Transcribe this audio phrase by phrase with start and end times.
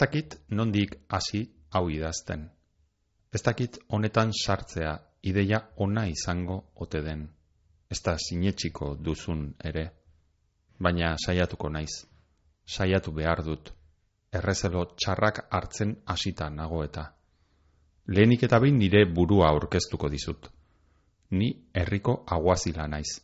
[0.00, 1.42] Dakit nondik hasi
[1.76, 2.46] hau idazten.
[3.34, 7.26] Ez dakit honetan sartzea ideia ona izango ote den.
[7.90, 9.84] Ez da sinetxiko duzun ere.
[10.78, 12.06] Baina saiatuko naiz.
[12.64, 13.72] Saiatu behar dut.
[14.32, 17.04] Errezelo txarrak hartzen hasita nago eta.
[18.06, 20.48] Lehenik eta behin nire burua aurkeztuko dizut.
[21.30, 23.18] Ni herriko aguazila naiz.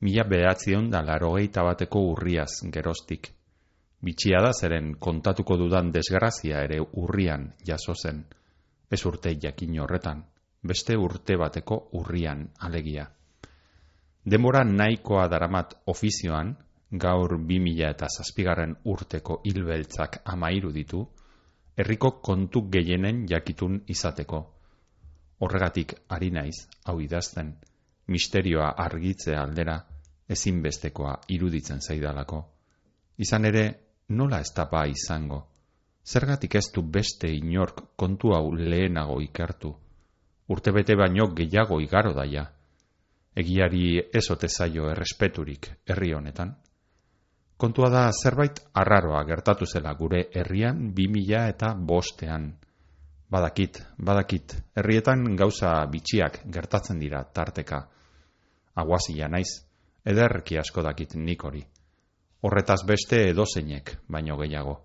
[0.00, 3.35] Mila behatzion da larogeita bateko urriaz gerostik.
[4.06, 8.20] Bitxia da zeren kontatuko dudan desgrazia ere urrian jaso zen.
[8.90, 10.20] Ez urte jakin horretan,
[10.62, 13.08] beste urte bateko urrian alegia.
[14.24, 16.52] Demora nahikoa daramat ofizioan,
[16.90, 21.02] gaur bi mila eta zazpigarren urteko hilbeltzak amairu ditu,
[21.76, 24.40] herriko kontu gehienen jakitun izateko.
[25.40, 27.56] Horregatik ari naiz, hau idazten,
[28.06, 29.80] misterioa argitzea aldera,
[30.28, 32.40] ezinbestekoa iruditzen zaidalako.
[33.18, 33.64] Izan ere,
[34.08, 35.46] nola ez tapa izango?
[36.06, 39.72] Zergatik ez du beste inork kontu hau lehenago ikertu?
[40.48, 42.46] Urtebete baino gehiago igaro daia.
[43.34, 46.54] Egiari ez zaio errespeturik herri honetan.
[47.56, 52.52] Kontua da zerbait arraroa gertatu zela gure herrian bi mila eta bostean.
[53.28, 57.88] Badakit, badakit, herrietan gauza bitxiak gertatzen dira tarteka.
[58.76, 59.64] Aguazila naiz,
[60.04, 61.66] ederki asko dakit nik hori
[62.46, 64.76] horretaz beste edozeinek baino gehiago.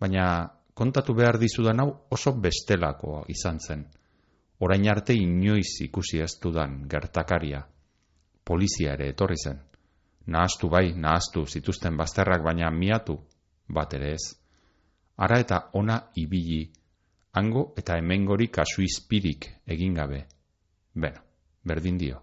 [0.00, 0.26] Baina
[0.74, 3.86] kontatu behar dizudan hau oso bestelako izan zen.
[4.60, 7.62] Orain arte inoiz ikusi ez dudan gertakaria.
[8.44, 9.58] Polizia ere etorri zen.
[10.26, 13.18] Nahaztu bai, nahaztu zituzten bazterrak baina miatu,
[13.68, 14.24] bat ere ez.
[15.16, 16.64] Ara eta ona ibili,
[17.32, 20.24] hango eta hemengori kasu izpirik egin gabe.
[20.94, 21.22] Beno,
[21.64, 22.22] berdin dio,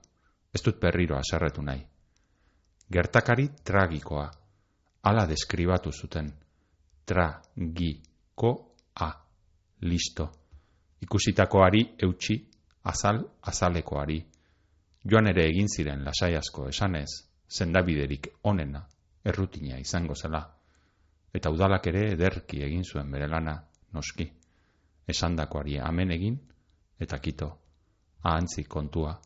[0.53, 1.83] ez dut berriro aserretu nahi.
[2.93, 4.27] Gertakari tragikoa,
[5.03, 6.31] ala deskribatu zuten.
[7.05, 8.01] Tra, gi,
[8.35, 9.09] ko, a.
[9.83, 10.29] Listo.
[11.03, 12.37] Ikusitakoari eutxi,
[12.83, 14.21] azal, azalekoari.
[15.03, 17.09] Joan ere egin ziren lasai asko esanez,
[17.51, 18.85] zendabiderik onena,
[19.25, 20.39] errutina izango zela.
[21.33, 23.57] Eta udalak ere ederki egin zuen bere lana,
[23.91, 24.29] noski.
[25.07, 26.39] Esandakoari amen egin,
[26.99, 27.51] eta kito,
[28.23, 29.17] ahantzi kontua.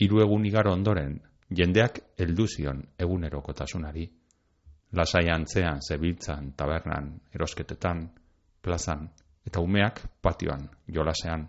[0.00, 1.18] Hiru egun igaro ondoren,
[1.50, 4.08] jendeak helduzion egunerokotasunari
[4.96, 8.06] lasai antzean zebiltzan tabernan erosketetan,
[8.62, 9.08] plazan,
[9.46, 11.48] eta umeak patioan jolasean,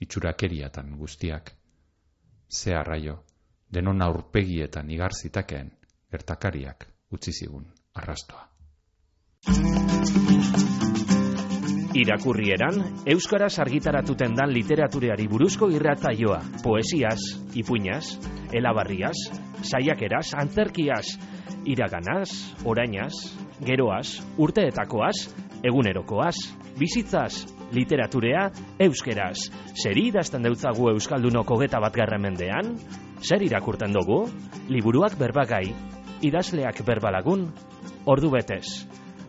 [0.00, 1.52] itxurakeriatan guztiak.
[2.50, 3.24] Ze arraio,
[3.72, 5.70] denon aurpegietan igarzitakeen
[6.10, 8.48] gertakariak utzi zigun arrastoa.
[12.00, 17.18] Irakurrieran, Euskaraz argitaratuten dan literatureari buruzko irratzaioa, poesiaz,
[17.58, 18.14] ipuñaz,
[18.54, 19.16] elabarriaz,
[19.66, 21.18] saiakeraz, antzerkiaz,
[21.64, 23.14] iraganaz, orainaz,
[23.64, 25.16] geroaz, urteetakoaz,
[25.64, 26.36] egunerokoaz,
[26.78, 28.48] bizitzaz, literaturea,
[28.80, 29.50] euskeraz.
[29.74, 32.76] Zer idazten deutzagu Euskaldunoko geta bat mendean?
[33.22, 34.28] Zer irakurten dugu?
[34.68, 35.74] Liburuak berbagai,
[36.22, 37.50] idazleak berbalagun,
[38.06, 38.86] ordu betez,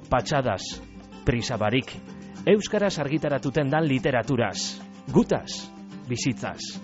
[0.09, 0.81] patxadas,
[1.25, 1.91] prisabarik,
[2.45, 4.81] Euskaraz argitaratuten dan literaturaz,
[5.13, 5.69] gutaz,
[6.07, 6.79] bizitzaz,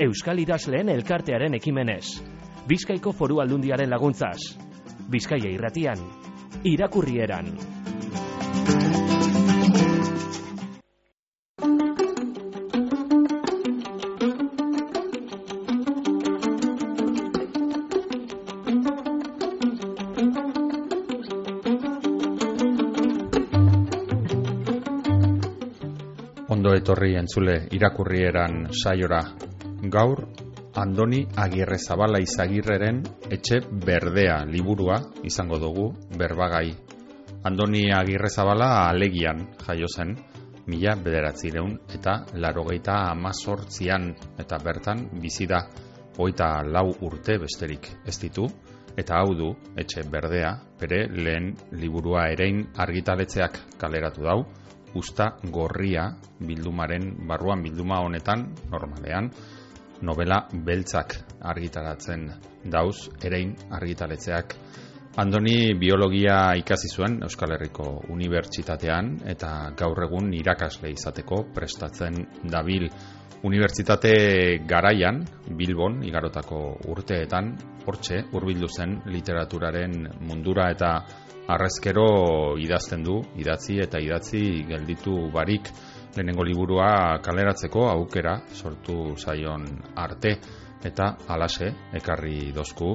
[0.00, 2.20] Euskal idazleen elkartearen ekimenez,
[2.68, 4.38] Bizkaiko foru aldundiaren laguntzaz,
[5.10, 5.98] Bizkaia irratian,
[6.62, 7.48] irakurrieran.
[26.54, 29.24] Ondo etorri entzule irakurrieran saiora
[29.90, 30.19] gaur
[30.80, 34.96] Andoni Agirre Zabala izagirreren etxe berdea liburua
[35.28, 36.70] izango dugu berbagai.
[37.44, 40.14] Andoni Agirre Zabala alegian jaio zen,
[40.72, 44.08] mila bederatzireun eta larogeita amazortzian
[44.40, 45.60] eta bertan bizi da
[46.16, 48.48] oita lau urte besterik ez ditu,
[48.96, 54.40] eta hau du etxe berdea bere lehen liburua erein argitaletzeak kaleratu dau,
[54.96, 56.08] usta gorria
[56.40, 59.30] bildumaren barruan bilduma honetan normalean,
[60.02, 62.28] novela beltzak argitaratzen
[62.64, 64.54] dauz, erein argitaletzeak.
[65.20, 72.86] Andoni biologia ikasi zuen Euskal Herriko Unibertsitatean eta gaur egun irakasle izateko prestatzen dabil
[73.42, 74.12] Unibertsitate
[74.68, 75.22] garaian,
[75.56, 76.58] Bilbon, igarotako
[76.92, 77.54] urteetan,
[77.88, 79.94] hortxe, urbildu zen literaturaren
[80.28, 80.90] mundura eta
[81.50, 85.72] arrezkero idazten du, idatzi eta idatzi gelditu barik
[86.16, 89.66] lehenengo liburua kaleratzeko aukera sortu zaion
[89.96, 90.36] arte.
[90.84, 92.94] Eta alase ekarri dozku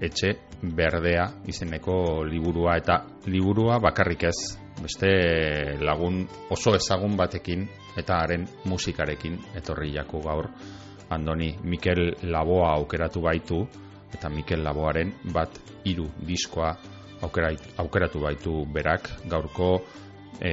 [0.00, 0.32] etxe
[0.62, 2.76] berdea izeneko liburua.
[2.80, 4.38] Eta liburua bakarrik ez
[4.82, 5.10] beste
[5.80, 7.66] lagun oso ezagun batekin
[7.96, 10.48] eta haren musikarekin etorri jaku gaur.
[11.10, 13.60] Andoni Mikel Laboa aukeratu baitu
[14.14, 16.74] eta Mikel Laboaren bat hiru diskoa
[17.22, 19.10] aukeratu baitu berak.
[19.28, 19.70] Gaurko
[20.40, 20.52] e,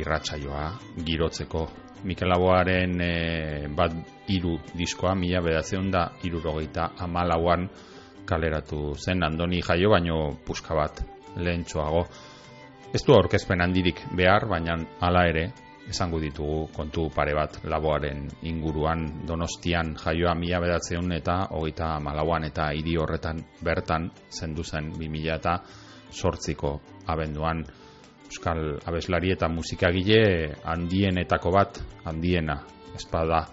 [0.00, 0.70] irratsaioa
[1.04, 1.66] girotzeko.
[2.04, 3.12] Mikel Laboaren e,
[3.74, 3.92] bat
[4.28, 7.68] hiru diskoa mila bedatzen da irurogeita amalauan
[8.26, 11.02] kaleratu zen Andoni jaio baino puska bat
[11.36, 12.06] lehentxoago
[12.94, 15.46] ez du aurkezpen handirik behar baina hala ere
[15.90, 22.70] esango ditugu kontu pare bat laboaren inguruan donostian jaioa mila bedatzen eta hogeita malauan eta
[22.74, 25.58] hiri horretan bertan zendu zen 2000 eta
[26.10, 26.72] sortziko
[27.06, 27.64] abenduan
[28.26, 32.58] Euskal abeslari eta musikagile handienetako bat handiena
[32.96, 33.44] espada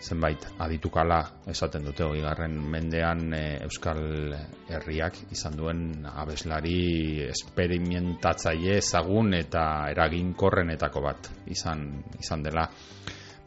[0.00, 1.20] zenbait aditukala
[1.52, 4.32] esaten dute hori garren mendean e, Euskal
[4.72, 11.84] Herriak izan duen abeslari esperimentatzaile ezagun eta eraginkorrenetako bat izan,
[12.18, 12.66] izan dela.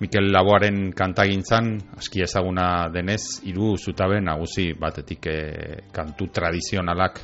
[0.03, 5.37] Mikel Laboaren kantagintzan, aski ezaguna denez, hiru zutabe nagusi batetik e,
[5.95, 7.21] kantu tradizionalak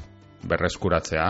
[0.47, 1.25] berreskuratzea,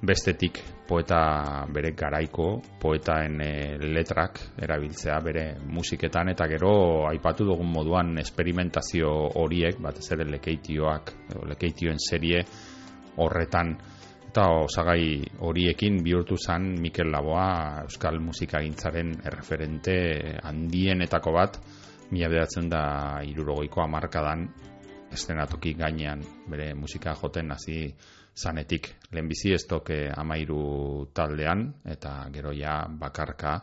[0.00, 0.58] bestetik
[0.88, 2.46] poeta bere garaiko
[2.80, 6.72] poetaen e, letrak erabiltzea bere musiketan eta gero
[7.10, 9.12] aipatu dugun moduan esperimentazio
[9.42, 12.44] horiek batez ere lekeitioak edo lekeitioen serie
[13.20, 13.76] horretan.
[14.30, 19.96] Eta osagai horiekin bihurtu zan Mikel Laboa euskal musikagintzaren erreferente
[20.46, 21.58] handienetako bat
[22.14, 22.82] mila bedatzen da
[23.26, 24.46] irurogoiko amarkadan
[25.10, 27.82] estenatoki gainean bere musika joten hasi
[28.40, 33.58] zanetik lehenbizi ez toke amairu taldean eta gero ja bakarka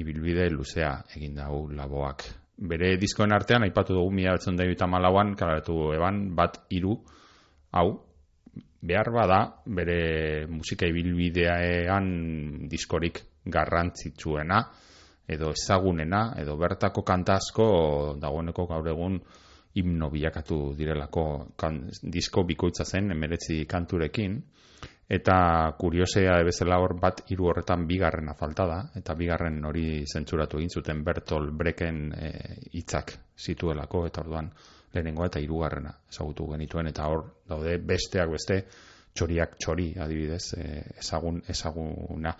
[0.00, 2.24] ibilbide luzea egin dau laboak.
[2.60, 6.98] Bere diskoen artean, aipatu dugu mila betzen da eta malauan, kalaratu eban, bat iru,
[7.72, 7.88] hau,
[8.82, 12.10] behar bada, bere musika ibilbidean
[12.68, 14.60] diskorik garrantzitsuena,
[15.30, 17.70] edo ezagunena, edo bertako kantazko
[18.20, 19.20] dagoeneko gaur egun
[19.74, 21.24] himno bilakatu direlako
[21.56, 24.40] kan, disko bikoitza zen emeretzi kanturekin.
[25.10, 30.70] Eta kuriosea bezala hor bat hiru horretan bigarrena falta da eta bigarren hori zentzuratu egin
[30.70, 32.30] zuten Bertol Breken e,
[32.78, 34.52] hitzak zituelako eta orduan
[34.94, 38.60] lehenengoa eta hirugarrena ezagutu genituen eta hor daude besteak beste
[39.14, 40.66] txoriak txori adibidez e,
[41.02, 42.36] ezagun ezaguna.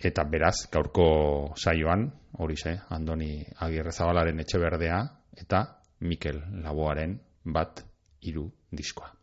[0.00, 1.08] Eta beraz gaurko
[1.56, 2.08] saioan
[2.40, 5.04] hori ze Andoni Agirrezabalaren etxe berdea
[5.36, 5.62] eta
[6.00, 7.84] Mikel Laboaren bat
[8.22, 9.15] hiru diskoa.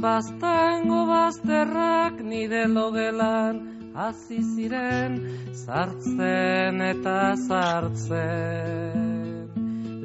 [0.01, 3.55] Bastango bazterrak nire logelan
[3.95, 5.13] hasi ziren
[5.65, 8.99] sartzen eta sartzen.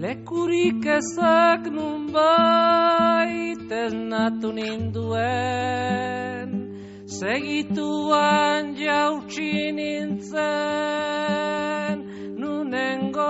[0.01, 6.20] Lekurik ezak nun baiten natu ninduen
[7.21, 10.41] Segituan jautsi nintzen
[12.41, 13.21] nunengoen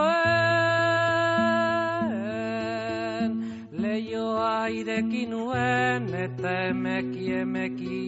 [3.82, 8.06] leioa ireki nuen eta emeki emeki.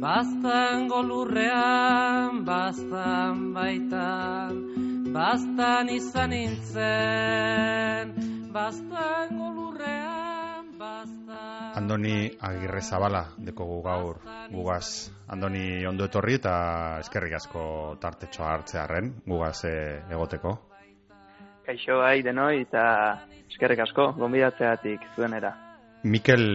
[0.00, 4.52] Baztango lurrean, baztan baitan,
[5.12, 8.16] baztan izan nintzen,
[8.56, 9.53] baztan...
[11.84, 14.16] Andoni Agirre Zabala, dekogu gaur
[14.48, 15.10] gugaz.
[15.28, 16.52] Andoni ondo etorri eta
[17.02, 17.64] eskerrik asko
[18.00, 20.54] tartetxoa hartzearen gugaz eh, egoteko.
[21.66, 22.84] Kaixo bai denoi eta
[23.52, 25.50] eskerrik asko gonbidatzeatik zuenera.
[26.08, 26.46] Mikel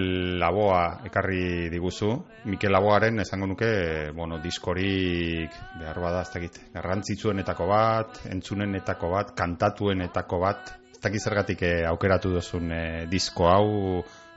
[0.42, 2.10] Laboa ekarri diguzu.
[2.50, 3.70] Mikel Laboaren esango nuke,
[4.18, 11.62] bueno, diskorik behar bada, ez dakit, garrantzitsuenetako bat, entzunenetako bat, kantatuenetako bat, ez dakit zergatik
[11.70, 13.70] eh, aukeratu dozun eh, disko hau,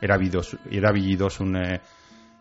[0.02, 1.80] erabili dozun eh,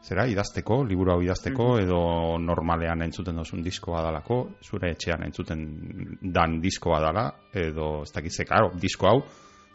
[0.02, 2.02] zera, idazteko, liburu hau idazteko, edo
[2.42, 5.66] normalean entzuten dozun diskoa dalako, zure etxean entzuten
[6.34, 9.20] dan diskoa dala, edo ez dakit ze, claro, disko hau,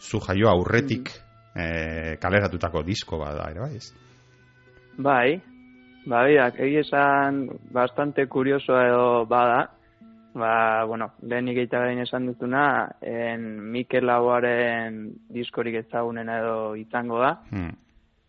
[0.00, 1.12] zu jaio aurretik
[1.54, 3.92] eh, kaleratutako disko bada, ere bai, ez?
[4.98, 5.38] Bai,
[6.06, 6.30] bai,
[6.66, 9.62] egi esan bastante kuriosoa edo bada,
[10.36, 12.66] ba, bueno, lehenik eita gain esan dutuna,
[13.00, 15.00] en Mikel Lauaren
[15.32, 17.74] diskorik ezagunen edo izango da, Hmm.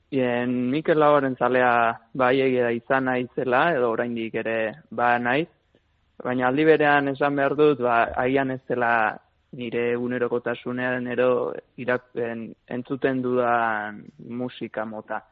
[0.09, 5.49] En Mikel Lauaren zalea bai egia da izan naizela, edo oraindik ere ba naiz,
[6.23, 9.17] baina aldi berean esan behar dut, ba, aian ez dela
[9.51, 15.25] nire egunerokotasunean ero irapen, entzuten dudan musika mota.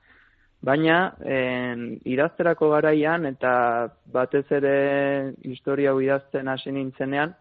[0.65, 3.51] Baina, en, idazterako garaian eta
[4.13, 7.35] batez ere historia hau idazten hasi nintzenean,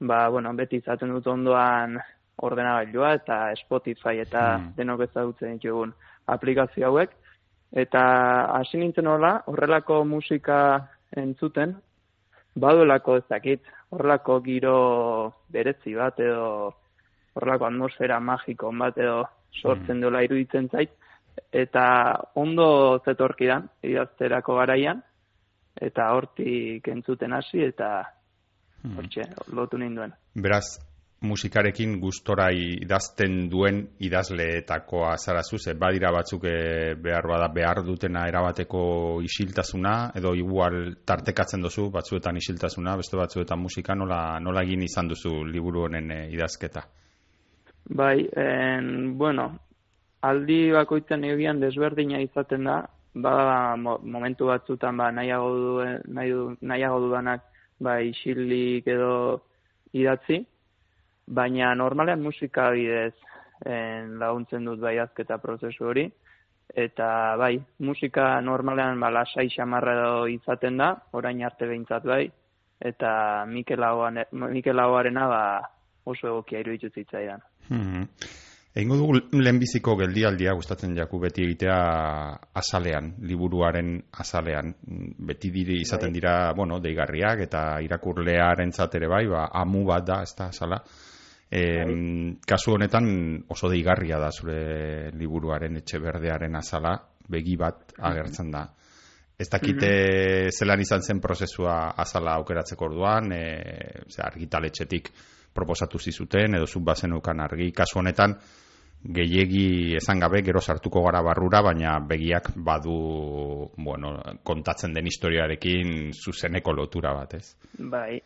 [0.00, 1.94] ba, bueno, beti izaten dut ondoan
[2.42, 4.72] ordenagailua eta Spotify eta Hmm.
[4.76, 5.94] denok ezagutzen ditugun
[6.26, 7.10] aplikazio hauek.
[7.72, 8.02] Eta
[8.58, 11.76] hasi nintzen hola, horrelako musika entzuten,
[12.54, 14.76] baduelako ez dakit, horrelako giro
[15.52, 16.74] berezi bat edo
[17.34, 20.90] horrelako atmosfera magiko bat edo sortzen duela iruditzen zait,
[21.52, 21.86] eta
[22.34, 25.02] ondo zetorkidan idazterako garaian,
[25.80, 28.04] eta hortik entzuten hasi eta
[28.86, 28.98] Hmm.
[29.00, 29.22] hortxe,
[29.56, 30.12] lotu ninduen.
[30.34, 30.78] Beraz,
[31.26, 39.20] musikarekin gustora idazten duen idazleetakoa zarazu, ze badira batzuk eh, behar bada behar dutena erabateko
[39.24, 45.42] isiltasuna, edo igual tartekatzen duzu batzuetan isiltasuna, beste batzuetan musika, nola, nola egin izan duzu
[45.44, 46.84] liburu honen eh, idazketa?
[47.96, 49.52] Bai, en, bueno,
[50.28, 52.76] aldi bakoitzen egian desberdina izaten da,
[53.14, 55.72] ba mo, momentu batzutan ba nahiago du
[56.18, 57.42] nahi du, nahiago dudanak
[57.80, 59.40] ba isilik edo
[59.92, 60.44] idatzi,
[61.26, 63.14] baina normalean musika bidez
[63.64, 66.06] en, laguntzen dut bai azketa prozesu hori
[66.74, 72.24] eta bai, musika normalean ba lasai xamarra edo izaten da, orain arte behintzat bai,
[72.80, 75.42] eta Mikel Lauan Mikel Lauarena ba
[76.04, 77.40] oso egokia iruditu zitzaidan.
[77.68, 78.04] Hmm.
[78.76, 81.76] Egingo dugu lehenbiziko geldialdia gustatzen jaku beti egitea
[82.60, 84.74] azalean, liburuaren azalean.
[85.30, 86.16] Beti diri izaten Bai.
[86.18, 90.82] dira, bueno, deigarriak eta irakurlearen ere bai, ba, amu bat da, ez da, azala.
[91.48, 91.62] E,
[92.46, 93.06] kasu honetan
[93.48, 98.66] oso deigarria da zure liburuaren etxe berdearen azala, begi bat agertzen da.
[99.38, 105.10] Ez dakite zelan izan zen prozesua azala aukeratzeko orduan, e, ze argitaletxetik
[105.54, 107.72] proposatu zizuten, edo zut bazen ukan argi.
[107.72, 108.36] Kasu honetan,
[109.14, 116.72] gehiegi esan gabe gero sartuko gara barrura, baina begiak badu, bueno, kontatzen den historiarekin zuzeneko
[116.72, 117.56] lotura bat, ez?
[117.78, 118.20] Bai.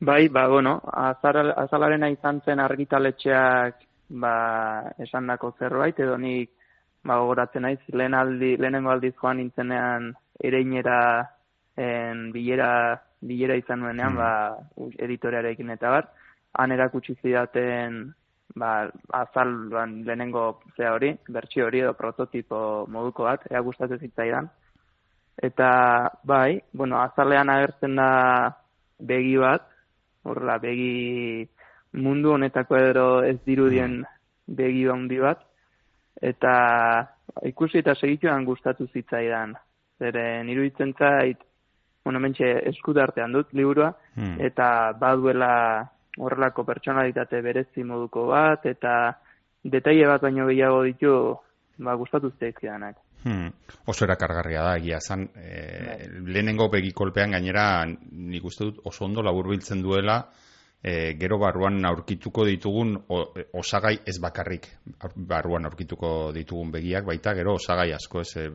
[0.00, 4.34] Bai, ba, bueno, azar, azalarena izan zen argitaletxeak ba,
[4.98, 6.52] esandako zerbait, edo nik
[7.02, 11.00] ba, gogoratzen naiz, lehen aldi, lehenengo aldiz joan nintzenean ereinera
[11.76, 14.16] en, bilera, bilera izan nuenean, Mm.
[14.16, 14.30] ba,
[14.98, 16.08] editorearekin eta bar,
[16.54, 18.14] han erakutsi zidaten
[18.54, 24.48] ba, azalban lehenengo zea hori, bertsio hori edo prototipo moduko bat, ea gustatzen zitzaidan.
[25.42, 25.70] Eta
[26.24, 28.10] bai, bueno, azalean agertzen da
[28.98, 29.68] begi bat,
[30.24, 31.46] horrela begi
[31.92, 34.02] mundu honetako edo ez dirudien
[34.46, 35.44] begi handi bat,
[36.20, 36.54] eta
[37.46, 39.54] ikusi eta segituan gustatu zitzaidan.
[39.98, 41.38] Zeren iruditzen zait,
[42.04, 44.40] bueno, mentxe eskudartean dut liburua, Hmm.
[44.40, 48.94] eta baduela horrelako pertsonalitate berezi moduko bat, eta
[49.64, 51.12] detaile bat baino gehiago ditu,
[51.78, 52.96] ba, gustatu zaizkidanak.
[53.24, 53.50] Hmm.
[53.90, 55.24] Oso erakargarria da, egia zan.
[55.34, 60.20] E, lehenengo begikolpean gainera nik uste dut oso ondo laburbiltzen duela
[60.82, 64.68] e, gero barruan aurkituko ditugun o, e, osagai ez bakarrik
[65.16, 68.48] barruan aurkituko ditugun begiak, baita gero osagai asko ez e,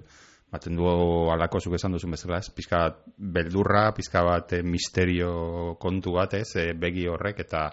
[0.53, 0.85] baten du
[1.33, 2.51] alako zuk esan duzun bezala, ez?
[2.53, 6.51] Pizka bat beldurra, pizka bat e, misterio kontu bat, ez?
[6.61, 7.65] E, begi horrek eta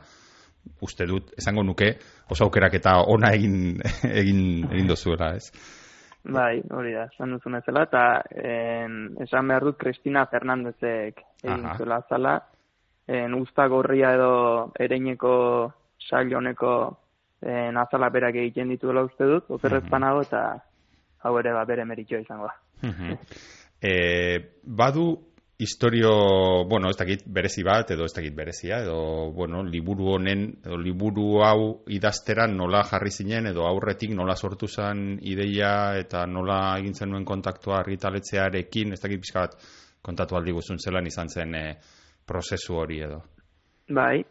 [0.85, 1.93] uste dut, esango nuke,
[2.33, 3.77] oso aukerak eta ona egin,
[4.23, 5.51] egin, egin dozuela, ez?
[6.21, 8.05] Bai, hori da, esan duzun ezela, eta
[8.37, 11.77] en, esan behar dut Cristina Fernandezek egin Aha.
[11.79, 12.35] zuela azala,
[13.09, 14.33] en, usta gorria edo
[14.79, 15.33] ereineko
[16.11, 16.75] sail honeko
[17.41, 20.23] en, azala berak egiten dituela uste dut, okerrez Mhm.
[20.23, 20.43] eta
[21.25, 22.55] hau ere ba, bere meritxoa izango da.
[22.83, 23.19] Mhm.
[23.81, 30.15] Eh, badu historio, bueno, ez dakit berezi bat, edo ez dakit berezia, edo, bueno, liburu
[30.15, 36.25] honen, edo liburu hau idazteran nola jarri zinen, edo aurretik nola sortu zen ideia, eta
[36.27, 39.59] nola egin zenuen kontaktua argitaletzearekin, ez dakit pixka bat
[40.01, 41.75] kontatu aldi guzun zelan izan zen eh,
[42.27, 43.21] prozesu hori edo.
[43.93, 44.25] Bai,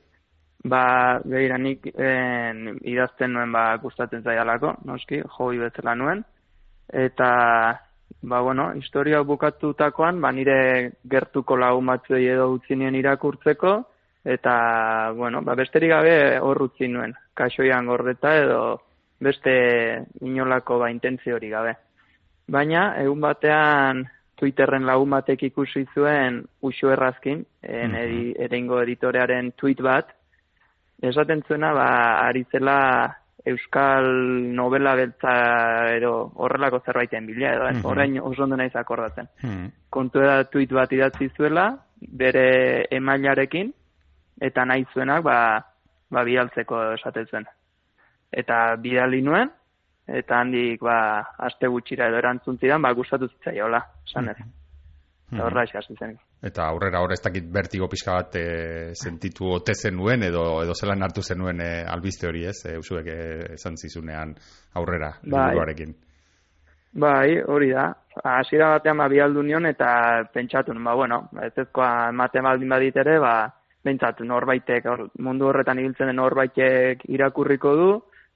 [0.65, 0.83] ba,
[1.25, 6.25] behira nik en, idazten nuen ba gustatzen zaidalako, noski, hobi bezala nuen,
[6.89, 7.29] eta,
[8.21, 13.73] ba, bueno, historia bukatutakoan, ba, nire gertuko lagun batzuei edo utzi nien irakurtzeko,
[14.25, 18.61] eta, bueno, ba, besterik gabe hor utzi nuen, kasoian gordeta edo
[19.19, 21.75] beste inolako ba, intentzio hori gabe.
[22.47, 24.07] Baina, egun batean
[24.39, 30.13] Twitterren lagun batek ikusi zuen Uxu Errazkin, en, edi, editorearen tweet bat,
[31.03, 31.89] esaten zuena, ba,
[32.27, 32.77] ari zela
[33.49, 34.05] Euskal
[34.55, 35.33] novela beltza
[35.95, 37.85] edo horrelako zerbaiten bila edo, Mhm.
[37.85, 39.27] orain oso ondo naiz akordatzen.
[39.41, 39.71] Hmm.
[39.89, 43.73] Kontu da tweet bat idatzi zuela, bere emailarekin,
[44.41, 45.65] eta nahi zuenak, ba,
[46.09, 47.47] ba bidaltzeko esaten zuen.
[48.31, 49.51] Eta bidali nuen,
[50.07, 54.37] eta handik, ba, aste gutxira edo erantzun zidan, ba, gustatu zitzaiola, esan ez.
[55.31, 56.17] Eta horra hasi zen.
[56.39, 58.43] Eta aurrera hor ez dakit bertigo pixka bat e,
[58.95, 63.17] sentitu ote zenuen edo edo zelan hartu zenuen e, albiste hori ez, e, usuek e,
[63.57, 64.31] esan zizunean
[64.79, 65.49] aurrera Bai.
[65.49, 65.95] liburuarekin.
[66.91, 67.89] Bai, hori da.
[68.23, 73.19] Hasiera batean ba bialdu nion eta pentsatu ba bueno, ez ezkoa ematen baldin badit ere,
[73.19, 73.51] ba
[73.83, 77.89] pentsatu norbaitek hor, mundu horretan ibiltzen den norbaitek irakurriko du,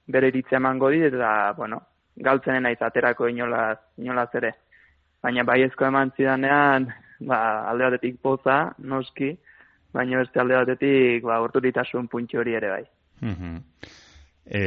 [0.06, 1.80] bere iritzia emango dit eta bueno,
[2.16, 4.52] galtzenen naiz aterako inolaz, inolaz ere.
[5.22, 6.92] Baina baiezko eman zidanean,
[7.28, 9.32] ba, alde batetik poza, noski,
[9.94, 12.84] baina beste alde batetik, ba, urturitasun puntxo hori ere bai.
[13.22, 13.56] Mhm.
[14.44, 14.60] E,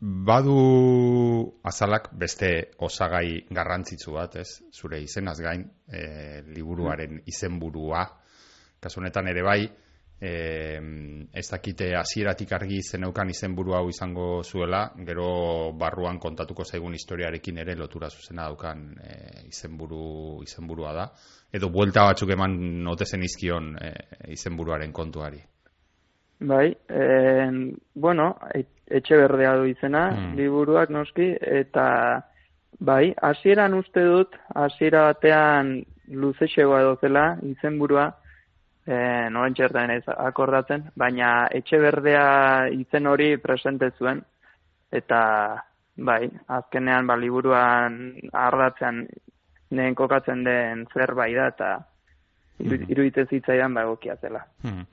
[0.00, 0.56] badu
[1.64, 2.50] azalak beste
[2.84, 4.60] osagai garrantzitsu bat, ez?
[4.72, 8.04] Zure izenaz gain, e, liburuaren izenburua.
[8.80, 9.60] Kasu honetan ere bai,
[10.20, 10.32] e,
[11.32, 17.76] ez dakite hasieratik argi zeneukan izenburu hau izango zuela, gero barruan kontatuko zaigun historiarekin ere
[17.76, 19.16] lotura zuzena daukan e,
[19.48, 21.10] izenburu izenburua da.
[21.56, 23.92] Edo buelta batzuk eman note zenizkion e,
[24.34, 25.38] izenburuaren kontuari.
[26.40, 30.34] Bai, en, bueno, et- etxe berdea du izena, Mm.
[30.36, 31.86] liburuak noski, eta
[32.78, 38.04] bai, hasieran uste dut, hasiera batean luzexegoa edo zela, izenburua,
[38.86, 44.22] eh, noren txertan ez akordatzen, baina etxe berdea izen hori presente zuen,
[44.92, 45.64] eta
[45.96, 49.06] bai, azkenean ba, liburuan ardatzean
[49.70, 51.70] nehen kokatzen den zerbait da, eta
[52.58, 52.86] Mhm.
[52.88, 54.40] iruditzen zitzaidan ba egokia zela.
[54.62, 54.86] Hmm.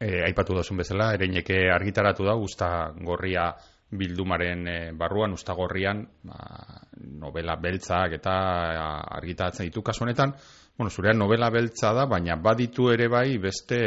[0.00, 3.52] E, aipatu dozun bezala, ereineke argitaratu da, usta gorria
[3.94, 6.34] bildumaren e, barruan, usta gorrian, ba,
[7.22, 8.34] novela beltzak eta
[9.14, 10.34] argitaratzen ditu kasu honetan,
[10.76, 13.78] bueno, zurean novela beltza da, baina baditu ere bai beste,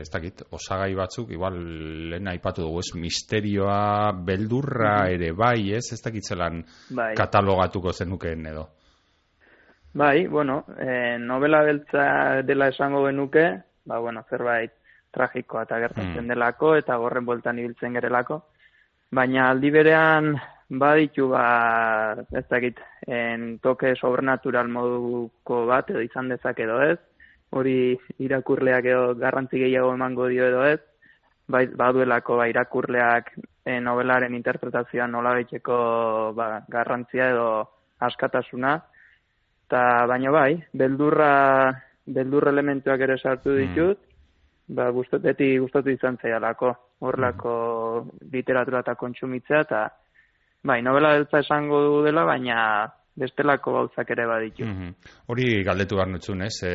[0.00, 1.58] ez dakit, osagai batzuk, igual
[2.10, 7.14] lehen aipatu dugu, ez, misterioa, beldurra ere bai, ez, ez dakit zelan Bai.
[7.14, 8.70] katalogatuko zenukeen edo.
[9.92, 14.70] Bai, bueno, eh, novela beltza dela esango genuke, ba, bueno, zerbait
[15.10, 16.28] tragikoa eta gertatzen Mm.
[16.28, 18.44] delako, eta gorren bueltan ibiltzen gerelako.
[19.10, 20.36] Baina aldi berean
[20.68, 26.98] baditu, ba, ez dakit, en toke sobrenatural moduko bat, edo izan dezake edo ez,
[27.50, 30.80] hori irakurleak edo garrantzi gehiago emango dio edo ez,
[31.48, 33.32] bai, baduelako ba, irakurleak
[33.64, 35.34] eh, novelaren interpretazioan nola
[36.36, 38.84] ba, garrantzia edo askatasuna,
[39.70, 41.70] eta baina bai, beldurra,
[42.10, 44.00] beldur elementuak ere sartu ditut,
[44.74, 46.72] ba, gustot, beti gustatu izan zaialako,
[47.06, 47.52] horrelako
[48.32, 49.82] literatura eta kontsumitzea, eta
[50.66, 52.56] bai, novela beltza esango du dela, baina
[53.20, 54.64] bestelako gauzak ere baditu.
[54.64, 54.94] Mhm.
[55.32, 56.54] Hori galdetu behar nutzun, ez?
[56.66, 56.72] E,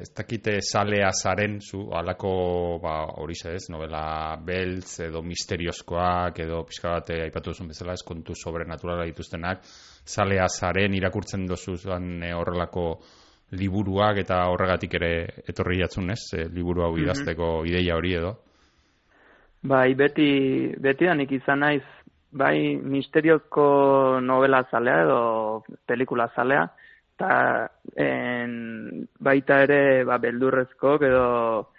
[0.00, 6.96] ez dakite salea zaren, zu, alako, ba, hori ez, novela beltz, edo misteriozkoak, edo pixka
[6.96, 9.62] bat eh, aipatu duzun bezala, ez kontu sobrenaturala dituztenak,
[10.06, 12.88] salea zaren irakurtzen dozuzan e, horrelako
[13.56, 15.12] liburuak eta horregatik ere
[15.46, 16.22] etorri jatzun, ez?
[16.34, 18.36] E, liburu hau idazteko ideia hori edo.
[19.66, 21.84] Bai, beti, beti nik izan naiz,
[22.32, 26.66] bai, misteriozko novela zalea edo pelikula zalea,
[27.16, 31.70] eta en, baita ere, ba, beldurrezko, edo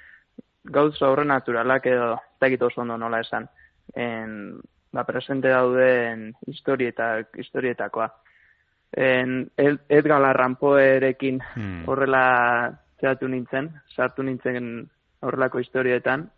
[0.64, 3.48] gauza horre naturalak edo, dakit oso ondo nola esan,
[3.96, 4.60] en,
[4.92, 8.14] ba, presente dauden historietak, historietakoa.
[8.92, 11.84] en, Ed- Edgar Larrampoerekin Hmm.
[11.90, 14.90] horrela zehatu nintzen, sartu nintzen
[15.22, 16.30] horrelako historietan,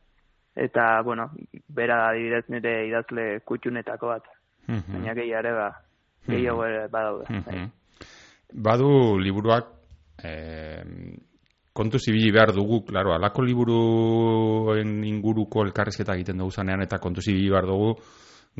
[0.65, 1.29] eta, bueno,
[1.69, 4.23] bera adibidez nire idazle kutxunetako bat,
[4.67, 4.93] Mhm.
[4.93, 5.69] baina gehiago ere ba,
[6.27, 7.25] gehiago ere badaude.
[7.29, 7.55] bai.
[7.55, 7.69] Mhm.
[8.53, 9.65] Badu liburuak
[10.23, 10.83] eh,
[11.73, 17.49] kontu zibili behar dugu, claro, alako liburuen inguruko elkarrizketa egiten dugu zanean eta kontu zibili
[17.49, 17.93] behar dugu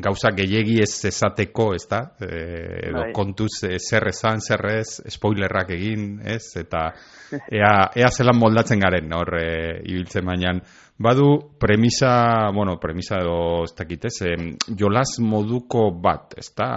[0.01, 2.01] gauza gehiegi ez esateko, ez da?
[2.21, 3.13] Eh, edo Bai.
[3.15, 6.43] kontuz eh, zer esan, zer ez, spoilerrak egin, ez?
[6.59, 6.87] Eta
[7.31, 10.63] ea, ea zelan moldatzen garen, hor, eh, ibiltzen bainan.
[10.99, 16.71] Badu premisa, bueno, premisa edo ez dakit ez, em, jolas moduko bat, ez da,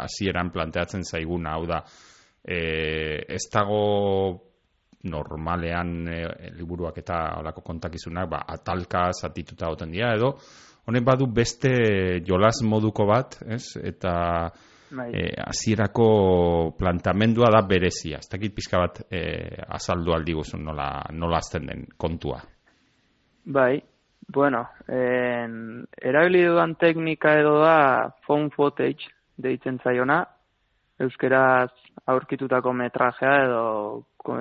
[0.00, 1.84] hasieran planteatzen zaiguna, hau da,
[2.42, 3.84] eh, ez dago
[5.04, 10.34] normalean eh, liburuak eta olako kontakizunak, ba, atalka zatituta goten dira, edo,
[10.86, 11.70] honek badu beste
[12.26, 14.50] jolas moduko bat, ez, eta
[14.94, 15.10] Bai.
[15.12, 18.18] eh, hasierako plantamendua da berezia.
[18.18, 22.40] Ez dakit pizka bat eh, azaldu aldi guzun nola, nola azten den kontua.
[23.44, 23.82] Bai,
[24.32, 30.22] bueno, en, erabili dudan teknika edo da phone footage deitzen zaiona,
[31.00, 31.70] euskeraz
[32.06, 33.64] aurkitutako metrajea edo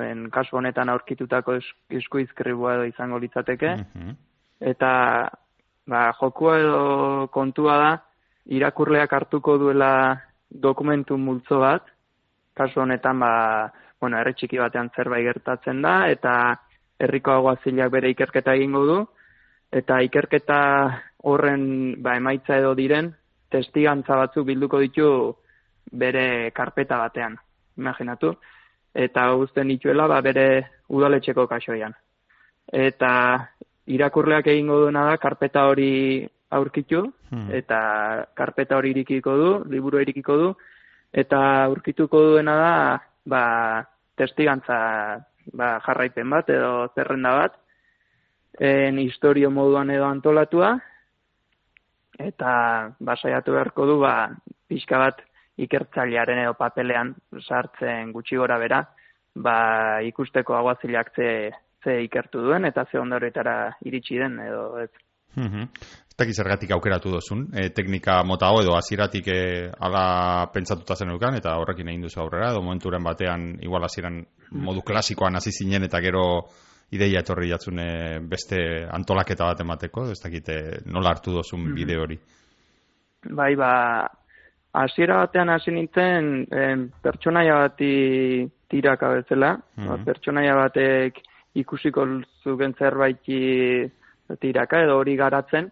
[0.06, 4.14] en, kasu honetan aurkitutako es, eskuizkribua edo izango litzateke, Mhm.
[4.62, 4.92] eta
[5.88, 7.92] ba, jokua edo kontua da
[8.46, 10.20] irakurleak hartuko duela
[10.50, 11.86] dokumentu multzo bat,
[12.54, 13.34] kasu honetan ba,
[14.00, 16.34] bueno, herri txiki batean zerbait gertatzen da eta
[17.00, 18.98] herriko aguazilak bere ikerketa egingo du.
[19.74, 20.60] Eta ikerketa
[21.26, 21.64] horren
[22.04, 23.14] ba, emaitza edo diren
[23.54, 25.08] testigantza batzuk bilduko ditu
[25.92, 27.36] bere karpeta batean,
[27.78, 28.34] imaginatu,
[28.94, 30.48] eta uzten dituela ba, bere
[30.90, 31.94] udaletxeko kasoian.
[32.68, 33.14] Eta
[33.88, 37.50] irakurleak egingo duena da karpeta hori aurkitu, Hmm.
[37.52, 40.56] eta karpeta hori irikiko du, liburu irikiko du,
[41.12, 43.44] eta aurkituko duena da ba,
[44.16, 44.78] testigantza
[45.54, 47.54] ba, jarraipen bat edo zerrenda bat,
[48.60, 50.78] en historio moduan edo antolatua,
[52.20, 54.30] eta basaiatu beharko du ba,
[54.70, 55.22] pixka bat
[55.58, 58.84] ikertzailearen edo papelean sartzen gutxi gora bera,
[59.36, 61.52] ba, ikusteko aguazilak ze,
[61.84, 64.90] ze ikertu duen eta ze ondoretara iritsi den edo ez.
[65.36, 65.62] Mhm.
[66.14, 71.10] Ez dakit zergatik aukeratu dozun, e, teknika mota hau edo hasieratik e, ala pentsatuta zen
[71.10, 75.84] eukan, eta horrekin egin duzu aurrera, edo momenturen batean igual hasieran modu klasikoan hasi zinen
[75.84, 76.46] eta gero
[76.92, 78.60] ideia etorri jatzun e, beste
[78.92, 82.20] antolaketa bat emateko, ez dakit e, nola hartu dozun bide hori.
[83.34, 83.72] Bai, ba,
[84.74, 90.06] hasiera batean hasi nintzen em, pertsonaia bati tiraka bezala, ba, Mhm.
[90.06, 91.22] pertsonaia batek
[91.56, 92.06] ikusiko
[92.44, 93.92] zuken zerbaiti
[94.40, 95.70] tiraka edo hori garatzen,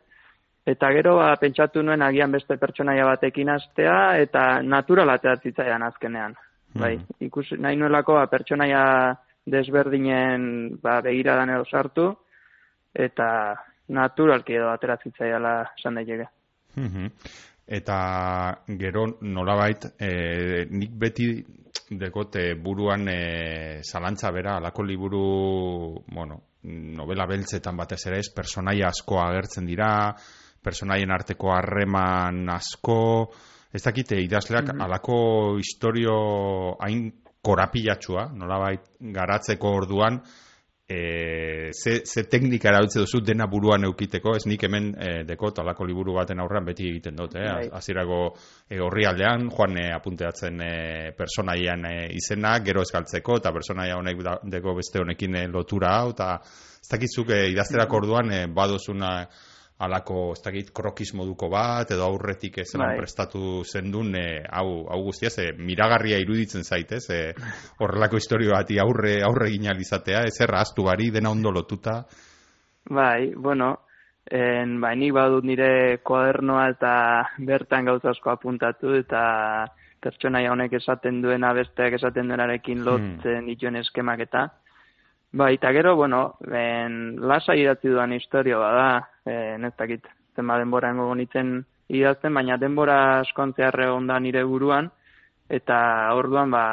[0.66, 6.36] eta gero ba, pentsatu nuen agian beste pertsonaia batekin hastea eta naturala zitzaidan azkenean.
[6.74, 7.26] Bai, Mhm.
[7.28, 12.16] ikusi nahi nuelako ba, pertsonaia desberdinen ba, begiradan edo sartu,
[12.94, 13.56] eta
[13.90, 16.28] naturalki edo atera zitzaiala esan daiteke.
[16.78, 17.06] Mhm.
[17.68, 21.46] Eta gero nolabait, e, nik beti
[21.92, 25.24] dekote buruan e, zalantza bera, alako liburu,
[26.08, 29.90] bueno, novela beltzetan batez ere ez, personaia asko agertzen dira,
[30.64, 33.00] personaien arteko harreman asko,
[33.72, 36.16] ez dakite idazleak alako historio
[36.80, 37.10] hain
[37.42, 40.22] korapilatxua, nolabait garatzeko orduan,
[40.92, 45.88] e, ze, ze teknika erabiltze duzu dena buruan eukiteko, ez nik hemen e, dekot alako
[45.88, 47.70] liburu baten aurrean beti egiten dut, eh?
[47.78, 48.20] Hasierako
[48.68, 50.74] e, orrialdean, joan e, apunteatzen e,
[51.18, 56.12] personaian e, izena, gero eskaltzeko, eta personaia honek da, deko beste honekin e, lotura hau,
[56.16, 59.16] eta ez dakizuk e, idazterak orduan e, badozuna
[59.82, 62.96] alako, ez dakit, krokis moduko bat, edo aurretik ez Bai.
[63.00, 67.22] prestatu zendun, e, hau, hau guztia, ze miragarria iruditzen zaitez, e,
[67.80, 72.04] horrelako historio bati aurre, aurre egin izatea, ez erra astu bari, dena ondo lotuta.
[72.90, 73.74] Bai, bueno,
[74.30, 76.94] en, bai, nik badut nire koadernoa eta
[77.40, 79.22] bertan gauza asko apuntatu eta
[80.02, 84.48] pertsonaia honek esaten duena besteak esaten duenarekin lotzen dituen eskemak eta.
[85.34, 90.90] Bai, eta gero, bueno, en, lasa idatzi dudan historio bada, en, ez dakit, zenba denbora
[90.92, 94.90] engo nintzen idazten, baina denbora askontzearre onda nire buruan,
[95.48, 95.78] eta
[96.16, 96.66] orduan, ba,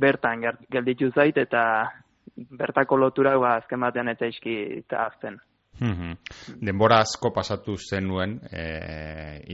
[0.00, 1.62] bertan gelditu zait, eta
[2.36, 5.38] bertako lotura ba, azken batean eta iski eta azten.
[5.80, 6.16] Mhm.
[6.60, 8.64] Denbora asko pasatu zenuen e,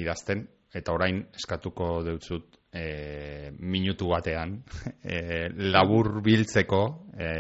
[0.01, 4.59] idazten, eta orain eskatuko deutzut e, minutu batean
[5.03, 6.83] e, labur biltzeko
[7.17, 7.31] e,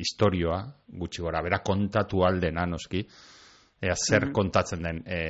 [0.00, 0.62] historioa,
[1.00, 3.04] gutxi gora, bera kontatu aldena noski,
[3.80, 5.20] ea zer kontatzen den e,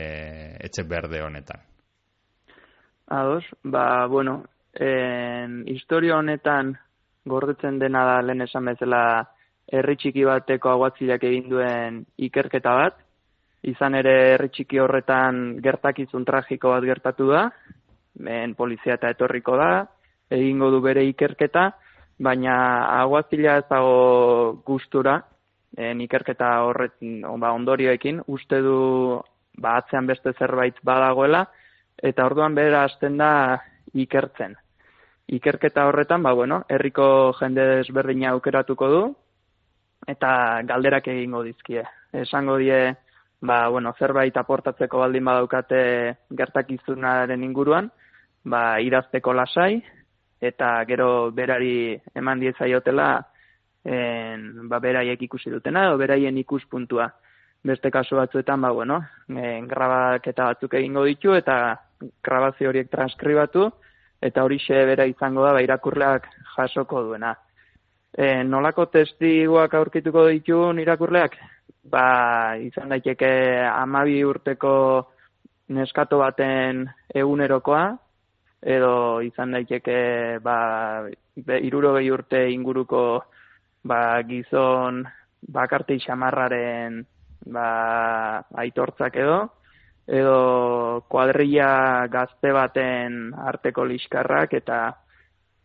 [0.64, 1.64] etxe berde honetan.
[3.08, 4.42] Ados, ba, bueno,
[4.74, 6.76] en, historia honetan
[7.28, 9.02] gordetzen dena da lehen esan bezala
[9.68, 12.98] herri txiki bateko aguatzilak egin duen ikerketa bat.
[13.68, 17.48] Izan ere herri txiki horretan gertakizun tragiko bat gertatu da,
[18.18, 19.86] men polizia eta etorriko da,
[20.30, 21.70] egingo du bere ikerketa,
[22.18, 22.54] baina
[23.00, 25.22] aguazila ez dago gustura,
[25.76, 28.78] en ikerketa horretin ba, ondorioekin, uste du
[29.58, 31.46] ba, atzean beste zerbait badagoela,
[32.02, 33.30] eta orduan bera hasten da
[33.94, 34.56] ikertzen.
[35.28, 39.02] Ikerketa horretan, ba, bueno, herriko jende desberdina aukeratuko du,
[40.08, 41.84] eta galderak egingo dizkie.
[42.12, 42.94] Esango die,
[43.40, 45.80] ba, bueno, zerbait aportatzeko baldin badaukate
[46.38, 47.90] gertakizunaren inguruan,
[48.44, 49.82] ba, idazteko lasai,
[50.40, 53.08] eta gero berari eman diezaiotela
[53.84, 57.08] en, ba, beraiek ikusi dutena, edo beraien ikuspuntua.
[57.64, 61.76] Beste kasu batzuetan, ba, bueno, en, grabaketa batzuk egingo ditu, eta
[62.24, 63.66] grabazio horiek transkribatu,
[64.20, 67.36] eta hori bera izango da, ba, irakurleak jasoko duena.
[68.16, 71.36] E, nolako testiguak aurkituko ditu irakurleak?
[71.84, 75.14] Ba, izan daiteke amabi urteko
[75.68, 77.96] neskato baten egunerokoa,
[78.62, 81.06] edo izan daiteke ba,
[81.62, 83.02] irurogei urte inguruko
[83.84, 85.04] ba, gizon
[85.42, 87.04] bakarte xamarraren
[87.46, 87.68] ba,
[88.64, 89.38] aitortzak edo,
[90.08, 94.82] edo kuadrilla gazte baten arteko liskarrak eta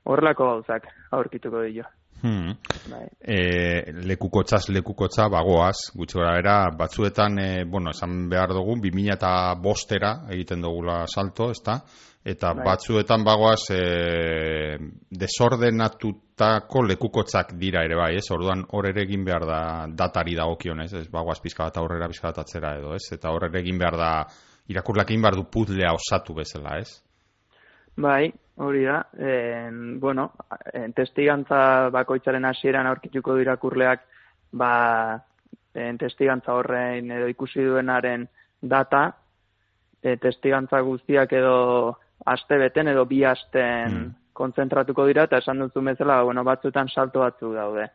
[0.05, 1.85] horrelako gauzak aurkituko dio.
[2.23, 2.53] Hmm.
[2.87, 3.03] Bai.
[3.19, 10.13] E, lekukotzaz lekukotza bagoaz, gutxi era, batzuetan, e, bueno, esan behar dugu, 2000 eta bostera
[10.31, 11.81] egiten dugula salto, ezta?
[12.23, 12.63] Eta bai.
[12.63, 14.77] batzuetan bagoaz e,
[15.11, 18.23] desordenatutako lekukotzak dira ere bai, ez?
[18.31, 21.07] Orduan hor ere egin behar da datari da okionez, ez?
[21.11, 23.09] Bagoaz pizka bat aurrera, pizka bat atzera edo, ez?
[23.11, 24.11] Eta hor ere egin behar da
[24.71, 27.01] irakurlak egin behar du puzlea osatu bezala, ez?
[27.99, 29.01] Bai, hori da.
[29.19, 30.31] En, bueno,
[30.73, 34.07] en testigantza bakoitzaren hasieran aurkituko irakurleak
[34.53, 35.19] ba,
[35.73, 38.27] en testigantza horrein edo ikusi duenaren
[38.61, 39.09] data,
[40.01, 44.13] e, testigantza guztiak edo aste beten edo bi asten mm.
[44.33, 47.89] kontzentratuko dira, eta esan duzu bezala, ba, bueno, batzuetan salto batzu daude.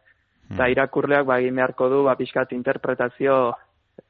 [0.48, 0.54] Mm.
[0.54, 3.38] Eta irakurleak ba, egin beharko du, ba, pixkat interpretazio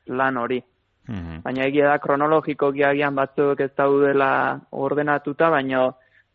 [0.06, 0.62] lan hori.
[1.08, 1.40] -hmm.
[1.42, 4.30] Baina egia da kronologiko giagian batzuk ez daudela
[4.70, 5.88] ordenatuta, baina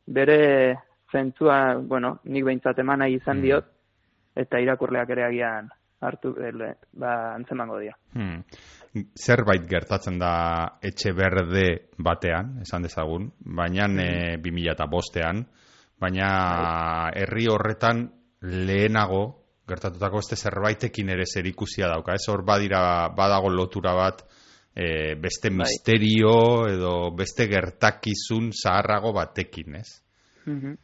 [0.05, 0.39] bere
[1.11, 3.65] zentzua, bueno, nik behintzat eman nahi izan mm diot,
[4.35, 5.69] eta irakurleak ere agian
[6.03, 7.93] hartu, ele, ba, antzemango dira.
[8.13, 8.41] Hmm.
[8.93, 10.33] Zerbait gertatzen da
[10.85, 13.99] etxe berde batean, esan dezagun, baina hmm.
[13.99, 15.39] e, 2000 eta bostean,
[15.99, 17.23] baina bai.
[17.23, 18.03] herri horretan
[18.43, 19.23] lehenago
[19.67, 22.13] gertatutako este zerbaitekin ere zer ikusia dauka.
[22.13, 24.21] Ez hor badira, badago lotura bat,
[24.75, 25.63] e, beste bai.
[25.63, 29.89] misterio edo beste gertakizun zaharrago batekin, ez?
[30.45, 30.75] Mhm.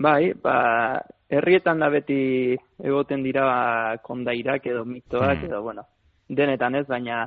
[0.00, 5.48] Bai, ba, herrietan da beti egoten dira kondairak edo mitoak hmm.
[5.48, 5.86] edo, bueno,
[6.30, 7.24] denetan ez, baina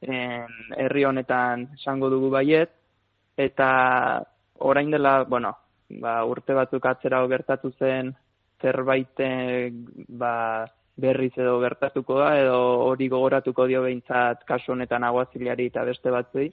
[0.00, 2.72] herri honetan esango dugu baiet,
[3.36, 3.70] eta
[4.64, 5.52] orain dela, bueno,
[6.00, 8.14] ba, urte batzuk atzera gertatu zen
[8.60, 9.22] zerbait
[10.08, 10.66] ba,
[11.00, 16.50] berriz edo gertatuko da, edo hori gogoratuko dio behintzat kasu honetan aguazilari eta beste batzui.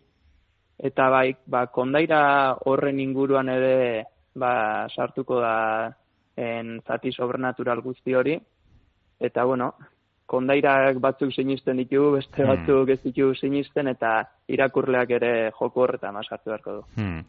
[0.78, 2.22] Eta bai, ba, kondaira
[2.70, 5.56] horren inguruan ere ba, sartuko da
[6.38, 8.38] en zati sobrenatural guzti hori.
[9.20, 9.74] Eta bueno,
[10.28, 12.52] kondairak batzuk sinisten ditu, beste hmm.
[12.54, 14.20] batzuk ez ditu sinisten, eta
[14.52, 16.86] irakurleak ere joko horretan masartu beharko du.
[17.00, 17.24] Hmm.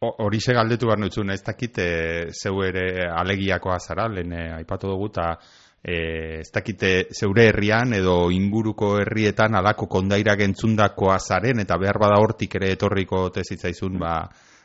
[0.00, 1.90] Hori se galdetu behar nutzun, ez dakit e,
[2.32, 5.34] zeu ere alegiakoa zara, lehen eh, aipatu dugu, eta
[5.82, 12.20] e, ez dakite zeure herrian edo inguruko herrietan alako kondaira gentzundakoa zaren eta behar bada
[12.20, 14.14] hortik ere etorriko tezitzaizun ba,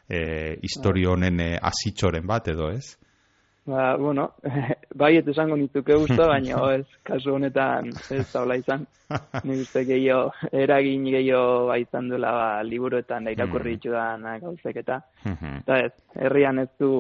[0.08, 2.96] e, historionen e, asitxoren bat edo ez?
[3.66, 4.36] Ba, bueno,
[4.94, 8.84] bai ez esango nituke usta, baina ez, kasu honetan ez zaula izan.
[9.46, 13.80] Nik uste gehiago, eragin gehiago bai duela ba, liburuetan da irakurri mm.
[13.80, 15.00] ditudan gauzek eta.
[15.26, 15.56] Mm-hmm.
[15.64, 15.92] Eta ez,
[16.28, 16.92] herrian ez du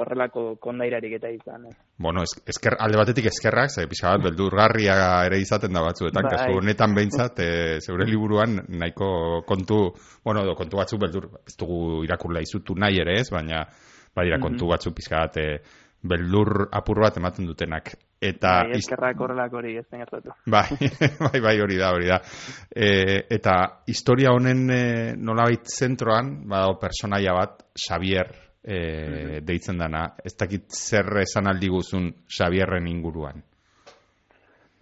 [0.00, 1.64] horrelako kondairarik eta izan.
[1.70, 1.76] Ez.
[1.96, 6.34] Bueno, esker, alde batetik eskerrak, ze pixka bat, beldurgarria ere izaten da batzuetan, bai.
[6.36, 9.86] kasu honetan behintzat, e, zeure liburuan nahiko kontu,
[10.24, 13.64] bueno, do, kontu batzu beldur, ez dugu irakurla izutu nahi ere ez, baina
[14.14, 14.44] badira mm-hmm.
[14.44, 17.94] kontu batzu pixka bat, e, beldur apur bat ematen dutenak.
[18.24, 20.32] Eta bai, eskerrak horrelak hori ez gertatu.
[20.54, 20.76] Bai,
[21.20, 22.20] bai, bai, hori da, hori da.
[22.70, 22.88] E,
[23.36, 23.56] eta
[23.90, 24.82] historia honen e,
[25.16, 28.30] nolabait zentroan, badago personaia bat, Xavier
[28.62, 30.06] e, mm deitzen dana.
[30.24, 33.42] Ez dakit zer esan aldi guzun Xavierren inguruan.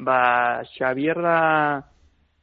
[0.03, 1.39] Ba, Xavier da,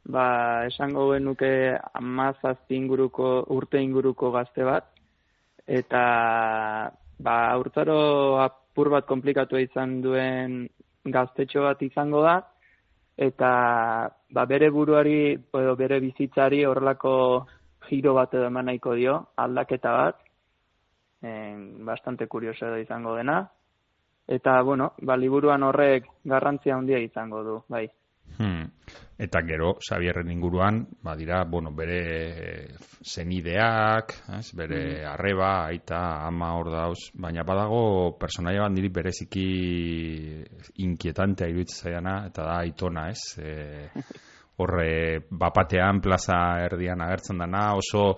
[0.03, 0.25] ba,
[0.67, 1.51] esango genuke
[1.93, 4.89] amazazti inguruko, urte inguruko gazte bat,
[5.67, 6.03] eta
[7.19, 10.63] ba, urtaro apur bat komplikatu izan duen
[11.05, 12.39] gaztetxo bat izango da,
[13.19, 13.51] eta
[14.31, 17.13] ba, bere buruari, edo bere bizitzari horrelako
[17.89, 20.19] giro bat edo eman nahiko dio, aldaketa bat,
[21.21, 23.41] en, bastante kurioso edo izango dena,
[24.27, 27.87] eta, bueno, ba, liburuan horrek garrantzia handia izango du, bai.
[28.37, 28.67] Hmm.
[29.19, 32.69] Eta gero, Xabierren inguruan, badira, bueno, bere
[33.03, 35.09] zenideak, ez, bere mm.
[35.11, 39.45] arreba, aita, ama hor dauz, baina badago personaia bandiri bereziki
[40.85, 43.35] inkietantea iruditzen zaiana, eta da aitona, ez?
[43.43, 43.89] E,
[44.63, 48.13] horre, bapatean, plaza erdian agertzen dana, oso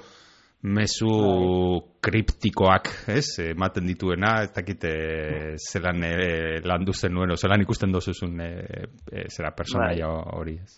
[0.62, 1.10] mezu
[2.06, 4.92] kriptikoak, ez, ematen dituena, ez dakite
[5.58, 8.50] zelan e, landu zen nuen, zelan ikusten dozuzun e,
[9.10, 10.36] e, zera personaia bai.
[10.38, 10.78] hori, ez.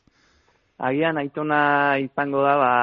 [0.84, 2.74] Agian aitona izango da, ba,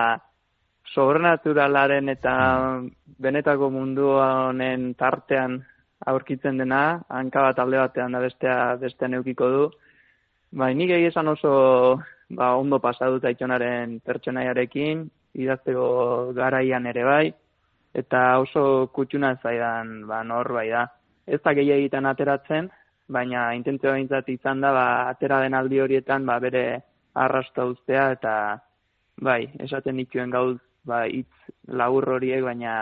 [0.95, 2.89] sobrenaturalaren eta hmm.
[3.23, 5.61] benetako mundu honen tartean
[6.07, 9.65] aurkitzen dena, hanka bat alde batean da bestea beste neukiko du.
[10.53, 11.53] Ba, nik esan oso
[12.29, 17.33] ba, ondo pasadut aitonaren pertsonaiarekin, idazteko garaian ere bai,
[17.95, 20.87] eta oso kutsuna zaidan ba, nor bai da.
[21.27, 22.71] Ez da gehi egiten ateratzen,
[23.11, 26.65] baina intentzio behintzat izan da, ba, atera den aldi horietan ba, bere
[27.15, 28.35] arrasta ustea, eta
[29.21, 32.75] bai, esaten dituen gauz, ba, itz laur horiek, baina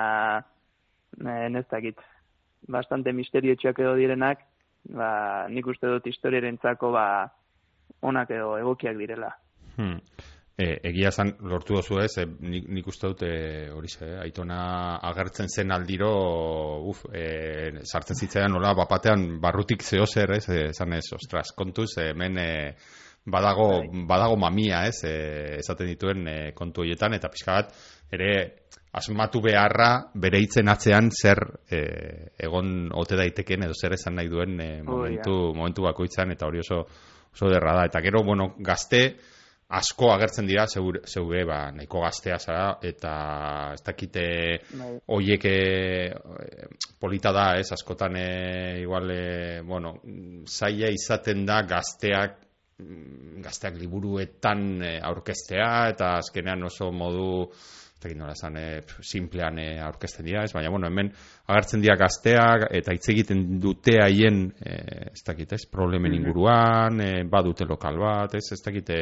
[1.19, 2.01] e, ez dakit,
[2.69, 4.45] bastante misterio edo direnak,
[4.89, 7.07] ba, nik uste dut historiarentzako ba,
[8.03, 9.33] onak edo egokiak direla.
[9.77, 9.99] Hmm.
[10.59, 13.29] E, egia zan lortu dozu ez, e, nik, nik uste dute
[13.71, 16.09] hori ze, aitona agertzen zen aldiro,
[16.91, 21.93] uf, e, sartzen zitzaidan nola, bapatean barrutik zeo zer ez, e, zan ez, ostras, kontuz,
[22.03, 22.49] e, hemen e,
[23.31, 24.03] badago, bai.
[24.11, 25.15] badago mamia ez, e,
[25.61, 27.73] esaten dituen e, kontu horietan, eta pixka bat,
[28.19, 28.33] ere,
[28.99, 31.39] asmatu beharra bere hitzen atzean zer
[31.71, 31.81] e,
[32.51, 36.67] egon ote daiteken edo zer esan nahi duen e, momentu, oh, momentu bakoitzan, eta hori
[36.67, 36.83] oso,
[37.31, 37.91] oso derra da.
[37.93, 39.05] Eta gero, bueno, gazte,
[39.69, 43.13] asko agertzen dira zeure ba nahiko gaztea zara eta
[43.75, 44.25] ez dakite
[44.73, 44.93] bai.
[45.07, 46.13] hoiek eh,
[46.99, 49.99] polita da ez askotan e, igual e, bueno
[50.47, 52.39] saia izaten da gazteak
[52.81, 57.51] mm, gazteak liburuetan aurkeztea eta azkenean oso modu
[57.99, 61.09] eta nola esan, e, simplean e, aurkezten dira, ez, baina, bueno, hemen
[61.51, 64.77] agertzen dira gazteak, eta hitz egiten dute haien, e,
[65.11, 66.21] ez dakit, ez, problemen mhm.
[66.21, 69.01] inguruan, e, badute lokal bat, ez, ez dakite,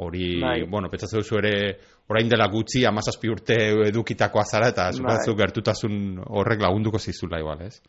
[0.00, 0.62] hori, bai.
[0.68, 1.54] bueno, petzatzen duzu ere,
[2.08, 3.56] orain dela gutxi, amazazpi urte
[3.88, 5.16] edukitakoa zara, eta bai.
[5.42, 7.80] gertutasun horrek lagunduko zizula igual, ez?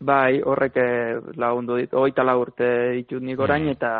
[0.00, 3.74] Bai, horrek eh, lagundu dit, oita urte ditut nik orain, mm.
[3.76, 3.92] eta,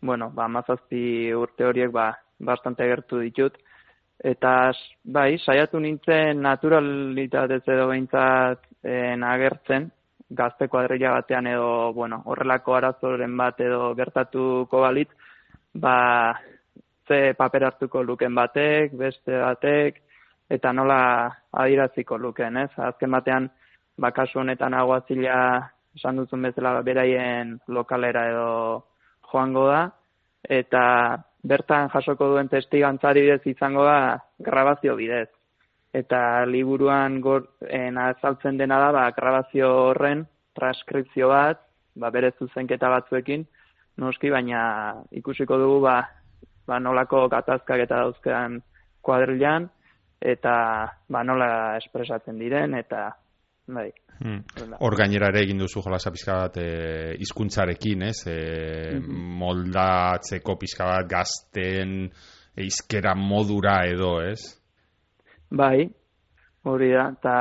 [0.00, 3.58] bueno, ba, amazazpi urte horiek, ba, bastante gertu ditut,
[4.24, 4.72] eta,
[5.04, 9.90] bai, saiatu nintzen naturalitatez edo behintzat en, agertzen,
[10.30, 15.12] gazte kuadrilla batean edo, bueno, horrelako arazoren bat edo gertatuko balit,
[15.74, 15.96] ba,
[17.08, 20.00] ze paper hartuko luken batek, beste batek,
[20.50, 22.70] eta nola adiraziko luken, ez?
[22.76, 23.48] Azken batean,
[24.00, 25.38] bakasu honetan aguazila
[25.94, 28.50] esan duzun bezala beraien lokalera edo
[29.30, 29.84] joango da,
[30.48, 30.82] eta
[31.44, 35.28] bertan jasoko duen testigantzari bidez izango da grabazio bidez.
[35.94, 40.24] Eta liburuan goren azaltzen dena da, ba, grabazio horren
[40.58, 41.60] transkripzio bat,
[41.94, 43.46] ba, bere zuzenketa batzuekin,
[44.02, 44.64] noski, baina
[45.14, 46.00] ikusiko dugu ba,
[46.66, 48.60] ba, nolako gatazkak eta dauzkean
[49.04, 49.68] kuadrilan,
[50.24, 50.54] eta
[51.08, 51.50] ba, nola
[51.80, 53.10] espresatzen diren, eta
[53.66, 53.90] bai.
[54.14, 54.44] Hmm.
[54.78, 56.68] Hor gainera ere egin duzu jolasa pizka bat e,
[57.24, 58.20] izkuntzarekin, ez?
[58.30, 58.36] E,
[59.40, 62.06] Moldatzeko pizka bat gazten
[62.54, 64.38] eizkera modura edo, ez?
[65.50, 65.88] Bai,
[66.70, 67.34] hori da, eta,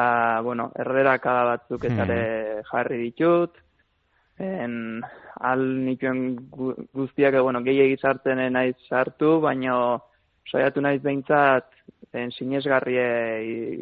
[0.46, 2.66] bueno, errera kada batzuk etare hmm.
[2.72, 3.62] jarri ditut,
[4.42, 4.74] en,
[5.44, 6.36] al nituen
[6.96, 9.76] guztiak, bueno, gehiagi sartzen naiz sartu, baina
[10.48, 11.68] saiatu naiz behintzat
[12.14, 12.96] en sinesgarri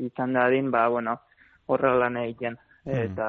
[0.07, 1.19] izan dadin, ba, bueno,
[1.69, 2.57] horre lan egiten.
[2.81, 2.97] Hmm.
[2.97, 3.27] Eta,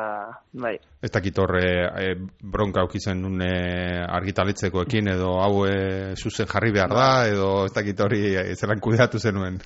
[0.57, 0.79] bai.
[1.05, 1.67] Ez dakit horre
[2.01, 8.01] e, bronka aukitzen nun argitaletzekoekin edo hau e, zuzen jarri behar da, edo ez dakit
[8.01, 9.61] hori e, zelan kudeatu zenuen.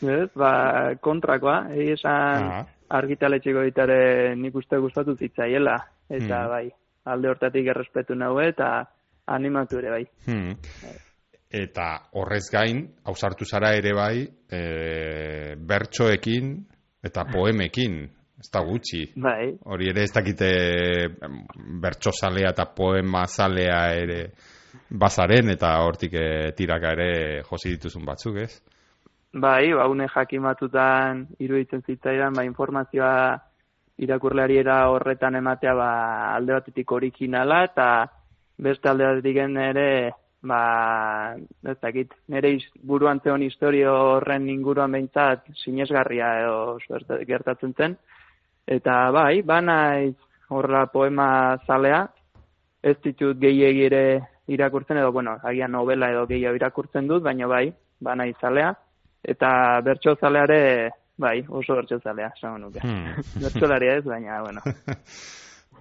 [0.00, 0.52] Ez, ba,
[1.04, 2.64] kontrakoa, egi esan ah.
[2.96, 4.00] argitaletxeko ditare
[4.40, 5.76] nik uste gustatu zitzaiela,
[6.08, 6.54] eta hmm.
[6.54, 6.64] bai,
[7.04, 8.70] alde hortatik errespetu nahu eta
[9.30, 10.04] animatu ere bai.
[10.26, 10.54] Hmm.
[11.50, 16.54] Eta horrez gain, hausartu zara ere bai, e, bertsoekin
[17.02, 18.02] eta poemekin,
[18.40, 19.04] ez da gutxi.
[19.20, 19.50] Bai.
[19.68, 20.50] Hori ere ez dakite
[21.82, 24.20] bertso zalea eta poema zalea ere
[24.90, 28.52] bazaren eta hortik e, tiraka ere josi dituzun batzuk, ez?
[29.32, 33.38] Bai, ba, une jakimatutan iruditzen zitzaidan, ba, informazioa
[34.00, 35.90] irakurleari era horretan ematea ba,
[36.34, 37.86] alde batetik originala eta
[38.56, 39.90] beste alde batetik ere
[40.42, 41.36] ba,
[41.68, 46.78] ez dakit, nire buruan zeon historio horren inguruan behintzat sinesgarria edo
[47.28, 47.96] gertatzen zen.
[48.66, 50.16] Eta bai, banaiz
[50.48, 52.06] horra poema zalea,
[52.82, 54.20] ez ditut gehiagire
[54.50, 57.66] irakurtzen edo, bueno, agian novela edo gehiago irakurtzen dut, baina bai,
[58.00, 58.72] banaiz zalea.
[59.22, 60.90] Eta bertso zaleare,
[61.20, 62.80] bai, oso bertso zalea, esan nuke.
[62.82, 63.20] Hmm.
[63.94, 64.60] ez, baina, bueno.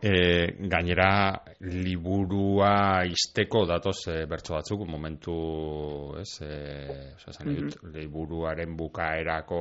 [0.02, 5.34] E, gainera liburua isteko datoz e, bertso batzuk momentu
[6.22, 6.54] ez e,
[7.28, 7.92] oza, mm -hmm.
[7.98, 9.60] liburuaren bukaerako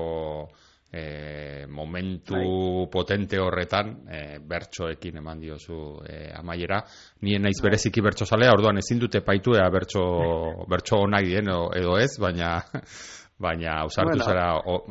[0.93, 2.89] e, momentu bai.
[2.91, 6.85] potente horretan e, bertsoekin eman diozu e, amaiera
[7.21, 7.71] nien naiz bai.
[7.71, 10.03] bereziki bertso zalea orduan ezin dute paitu ea bertso,
[10.71, 12.63] bertso onak edo, edo ez baina
[13.39, 14.25] baina ausartu, bueno.
[14.25, 14.49] zara,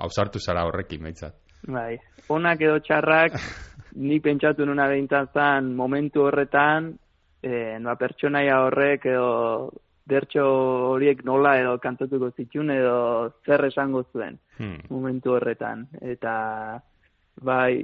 [0.07, 1.35] ausartu zara horrekin meitzat
[1.67, 1.97] bai,
[2.29, 3.35] onak edo txarrak
[4.07, 6.93] ni pentsatu nuna behintzen momentu horretan,
[7.41, 9.71] e, noa pertsonaia horrek edo
[10.07, 10.43] dertxo
[10.93, 14.87] horiek nola edo kantatuko zitun edo zer esango zuen hmm.
[14.89, 15.87] momentu horretan.
[16.01, 16.79] Eta
[17.41, 17.83] bai,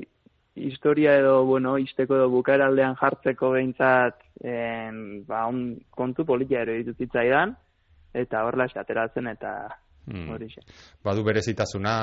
[0.56, 7.58] historia edo, bueno, isteko edo bukaeraldean jartzeko behintzat en, ba, un kontu politia ero dituzitzaidan,
[8.14, 9.54] eta horla esateratzen eta
[10.04, 10.36] Hmm.
[11.04, 11.94] Badu berezitasuna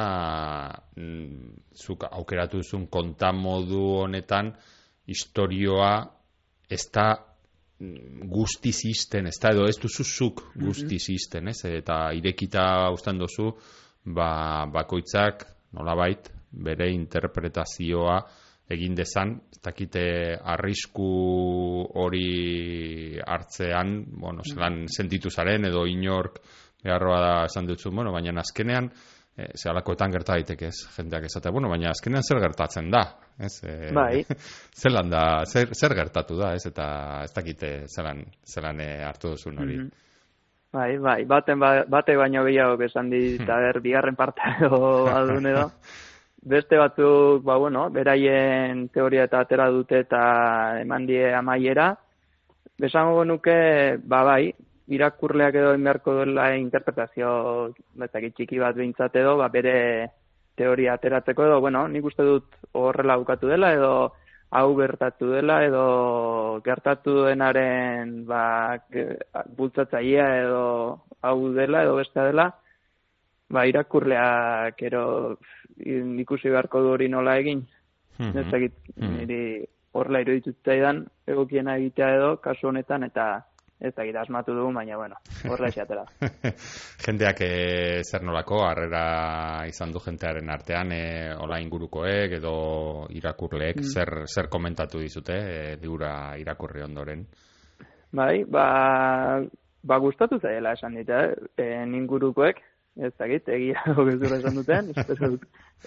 [0.97, 4.55] mm, zuk aukeratu duzun kontamodu honetan
[5.11, 5.93] historioa
[6.71, 10.65] ez da mm, guzti zisten, ez da edo ez duzuzuk mhm.
[10.65, 11.59] guzti zisten, ez?
[11.69, 13.51] Eta irekita ustan duzu,
[14.17, 15.45] ba, bakoitzak
[15.77, 18.17] nolabait bere interpretazioa
[18.71, 20.03] egin dezan, ez dakite
[20.55, 21.11] arrisku
[22.01, 24.97] hori hartzean, bueno, zelan mhm.
[24.97, 26.41] sentitu zaren edo inork
[26.85, 28.91] beharroa da esan dutzu, bueno, baina azkenean,
[29.37, 33.03] e, ze alakoetan gerta daiteke ez, jendeak esatea, bueno, baina azkenean zer gertatzen da,
[33.39, 33.55] ez?
[33.65, 34.25] E, bai.
[34.83, 36.67] zelan da, zer, zer gertatu da, ez?
[36.67, 36.87] Eta
[37.25, 39.77] ez dakite zelan, zelan e, hartu duzun hori.
[39.79, 40.07] Mm -hmm.
[40.71, 43.47] Bai, bai, baten ba, bate baino gehiago esan dit, hmm.
[43.47, 45.67] ber, bigarren parte edo aldun edo.
[46.53, 50.21] Beste batzuk, ba, bueno, beraien teoria eta atera dute eta
[50.81, 51.91] eman die amaiera.
[52.81, 54.55] Besango nuke, ba, bai,
[54.91, 57.31] irakurleak edo inberko duela interpretazio
[58.03, 59.75] betzak txiki bat behintzat edo, ba, bere
[60.59, 63.93] teoria ateratzeko edo, bueno, nik uste dut horrela bukatu dela edo
[64.51, 65.85] hau gertatu dela edo
[66.67, 68.43] gertatu denaren ba,
[69.57, 70.65] bultzatzaia edo
[71.23, 72.51] hau dela edo beste dela,
[73.49, 75.05] ba, irakurleak ero
[75.79, 77.67] ikusi beharko du hori nola egin.
[78.19, 78.65] Mm -hmm.
[78.65, 83.47] Ez niri horrela iruditzen egokiena egitea edo, kasu honetan, eta
[83.81, 85.17] ez da asmatu dugu, baina, bueno,
[85.49, 86.05] horre esatera.
[87.05, 91.05] Jendeak e, zer nolako, harrera izan du jentearen artean, e,
[91.41, 92.55] ola ingurukoek edo
[93.17, 93.93] irakurleek, mm.
[93.95, 97.25] zer, zer komentatu dizute, e, liura irakurri ondoren?
[98.13, 99.41] Bai, ba,
[99.83, 101.23] ba gustatu zaila esan dita,
[101.57, 101.71] e,
[102.03, 102.61] ingurukoek,
[103.01, 104.93] ez da egia gogezura esan duten,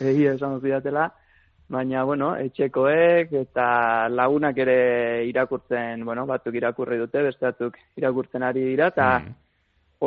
[0.02, 0.72] egia esan dut
[1.72, 8.66] baina, bueno, etxekoek eta lagunak ere irakurtzen, bueno, batzuk irakurri dute, beste batzuk irakurtzen ari
[8.72, 9.34] dira, eta mm.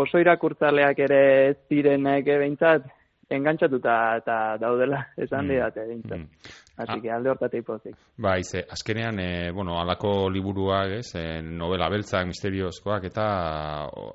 [0.02, 2.86] oso irakurtzaleak ere ez direnek behintzat,
[3.30, 5.50] engantzatuta eta daudela esan mm.
[5.50, 6.22] didate behintzat.
[6.22, 6.54] Mm.
[6.76, 7.94] Así que alde hortatik pozik.
[8.20, 13.26] Ba, ize, azkenean, e, bueno, alako liburuak, ez, e, novela beltzak, misteriozkoak, eta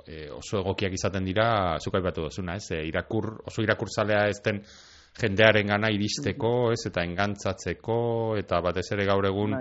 [0.06, 4.62] e, oso egokiak izaten dira, zukaipatu dozuna, ez, e, irakur, oso irakurtzalea ez den,
[5.20, 8.02] jendearen gana iristeko, ez, eta engantzatzeko,
[8.40, 9.56] eta batez ere gaur egun,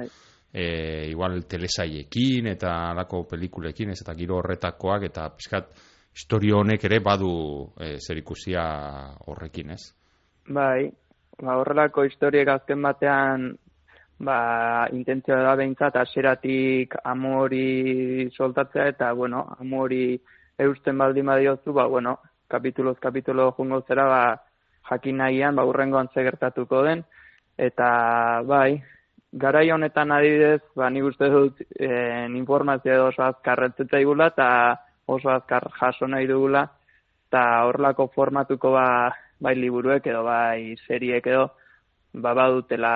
[0.52, 0.64] e,
[1.10, 5.72] igual telesaiekin, eta alako pelikulekin, ez, eta giro horretakoak, eta pixkat,
[6.14, 7.32] historio honek ere badu
[7.78, 8.62] e, zer ikusia
[9.26, 9.82] horrekin, ez?
[10.50, 10.90] Bai,
[11.40, 13.50] ba, horrelako historiek azken batean,
[14.20, 14.40] ba,
[14.92, 20.18] intentzioa da behintzat, aseratik amori soltatzea, eta, bueno, amori
[20.60, 22.18] eusten baldin badiozu, ba, bueno,
[22.50, 24.22] kapituloz kapitulo jungo zera, ba,
[24.88, 27.04] jakin nahian, ba, urrengoan gertatuko den,
[27.58, 28.82] eta bai,
[29.32, 35.70] garai honetan adibidez, ba, nik uste dut e, informazio edo oso azkar eta oso azkar
[35.80, 36.68] jaso nahi dugula,
[37.28, 41.50] eta horlako formatuko ba, bai liburuek edo bai seriek edo,
[42.14, 42.94] ba, badutela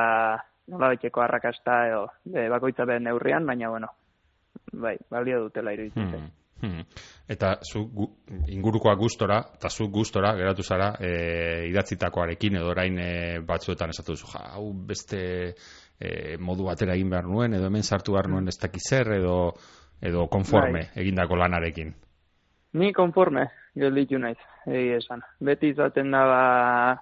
[0.69, 3.89] nola betxeko arrakasta edo, e, bakoitza behar neurrian, baina bueno,
[4.73, 6.09] bai, balio dutela iruditzen.
[6.09, 6.44] Hmm.
[6.63, 6.85] Hmm.
[7.29, 8.07] Eta zu gu,
[8.49, 14.31] ingurukoa gustora, eta zu gustora geratu zara e, idatzitakoarekin edo orain e, batzuetan esatu duzu,
[14.33, 15.21] ja, hau beste
[15.99, 19.55] e, modu batera egin behar nuen, edo hemen sartu behar nuen ez zer, edo,
[20.01, 21.03] edo konforme bai.
[21.03, 21.95] egindako lanarekin.
[22.75, 25.23] Ni konforme, gelditu naiz, egi esan.
[25.41, 26.43] Beti izaten da, ba,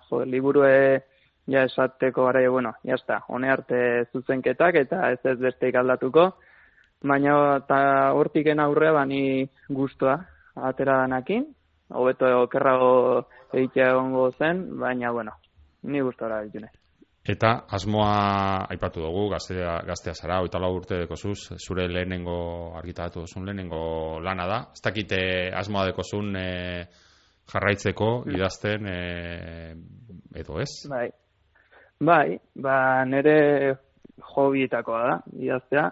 [0.08, 1.02] jo, liburue
[1.46, 6.32] ja esateko gara, bueno, jazta, hone arte zuzenketak eta ez ez beste aldatuko,
[7.02, 7.78] baina eta
[8.16, 9.22] hortiken aurre bani
[9.68, 10.18] guztua
[10.56, 11.46] atera danakin,
[11.92, 12.92] hobeto okerrago
[13.52, 15.32] egitea egongo zen, baina, bueno,
[15.82, 16.70] ni gustora ditune.
[17.22, 23.46] Eta asmoa aipatu dugu, gaztea, gaztea zara, oita lau urte dekozuz, zure lehenengo argitaratu duzun
[23.46, 24.58] lehenengo lana da.
[24.74, 25.20] Ez dakite
[25.54, 26.48] asmoa dekozun e,
[27.52, 28.98] jarraitzeko, idazten, e,
[30.42, 30.72] edo ez?
[30.90, 31.06] Bai,
[32.02, 32.76] bai, ba
[33.06, 33.38] nire
[34.34, 35.86] hobietakoa da, idaztea,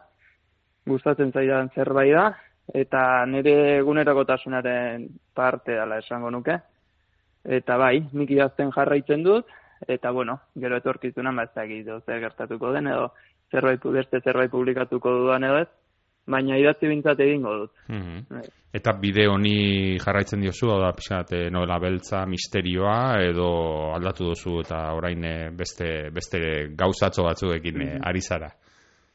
[0.91, 2.27] gustatzen zaidan zerbait da,
[2.75, 6.59] eta nire egunerakotasunaren parte dela esango nuke.
[7.45, 9.49] Eta bai, nik idazten jarraitzen dut,
[9.89, 13.13] eta bueno, gero etorkizuna ba ez zer gertatuko den edo
[13.51, 15.69] zerbait beste zerbait publikatuko dudan edo ez,
[16.27, 17.71] baina idatzi bintzat egingo dut.
[17.89, 23.49] Mm Eta bide honi jarraitzen diozu, da pixat, eh, novela beltza, misterioa, edo
[23.97, 26.39] aldatu duzu eta orain eh, beste, beste
[26.79, 28.53] gauzatzo batzuekin mm ari zara?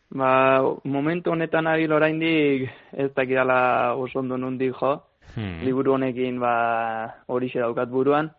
[0.10, 5.02] Ba, momentu honetan ari oraindik ez dakidala oso ondo nundik jo,
[5.36, 5.66] hmm.
[5.66, 8.30] liburu honekin ba, hori daukat buruan,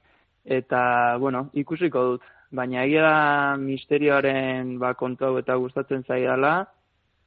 [0.45, 2.23] eta, bueno, ikusiko dut.
[2.55, 6.67] Baina egia da misterioaren ba, kontu eta gustatzen zaidala,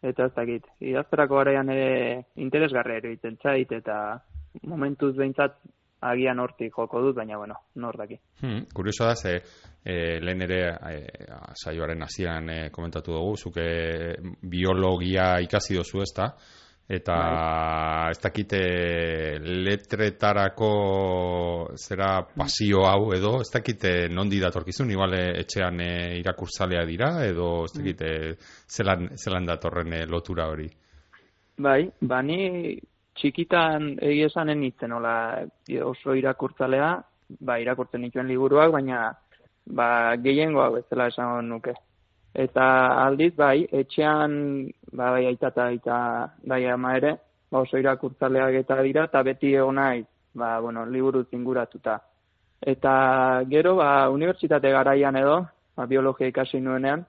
[0.02, 0.64] eta ez dakit.
[0.80, 4.22] Idazterako garaian ere interesgarra ere zait, eta
[4.64, 5.60] momentuz behintzat
[6.02, 8.20] agian hortik joko dut, baina, bueno, nor daki.
[8.42, 9.36] Hmm, kurioso da, ze
[9.84, 10.96] e, lehen ere e,
[11.60, 13.68] saioaren hasian e, komentatu dugu, zuke
[14.42, 16.30] biologia ikasi dozu ez da,
[16.90, 18.12] eta bai.
[18.12, 18.60] ez dakite
[19.46, 20.70] letretarako
[21.78, 25.92] zera pasio hau edo ez dakite nondi datorkizun igual etxean e,
[26.24, 28.10] irakurtzalea dira edo ez dakite
[28.66, 30.66] zelan, zelan datorren lotura hori
[31.60, 32.80] Bai, bani
[33.20, 35.14] txikitan egia esanen nitzen hola
[35.86, 36.90] oso irakurtzalea
[37.46, 39.14] ba irakurtzen dituen liburuak baina
[39.66, 41.76] ba gehiengoa bezala esan nuke
[42.34, 42.66] Eta
[43.06, 45.96] aldiz, bai, etxean, ba, bai, aitata eta
[46.46, 47.16] bai ama ere,
[47.50, 50.04] ba, oso irakurtzaleak eta dira, eta beti egon nahi,
[50.36, 51.98] ba, bueno, liburu zinguratuta.
[52.62, 55.40] Eta gero, ba, unibertsitate garaian edo,
[55.76, 57.06] ba, biologia ikasi nuenean,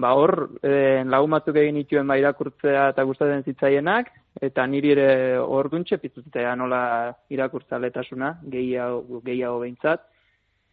[0.00, 5.10] ba, hor, e, lagun batzuk egin ituen ba, irakurtzea eta gustatzen zitzaienak, eta niri ere
[5.42, 6.80] hor duntxe piztutea nola
[7.34, 10.06] irakurtzaletasuna, gehiago, gehiago behintzat,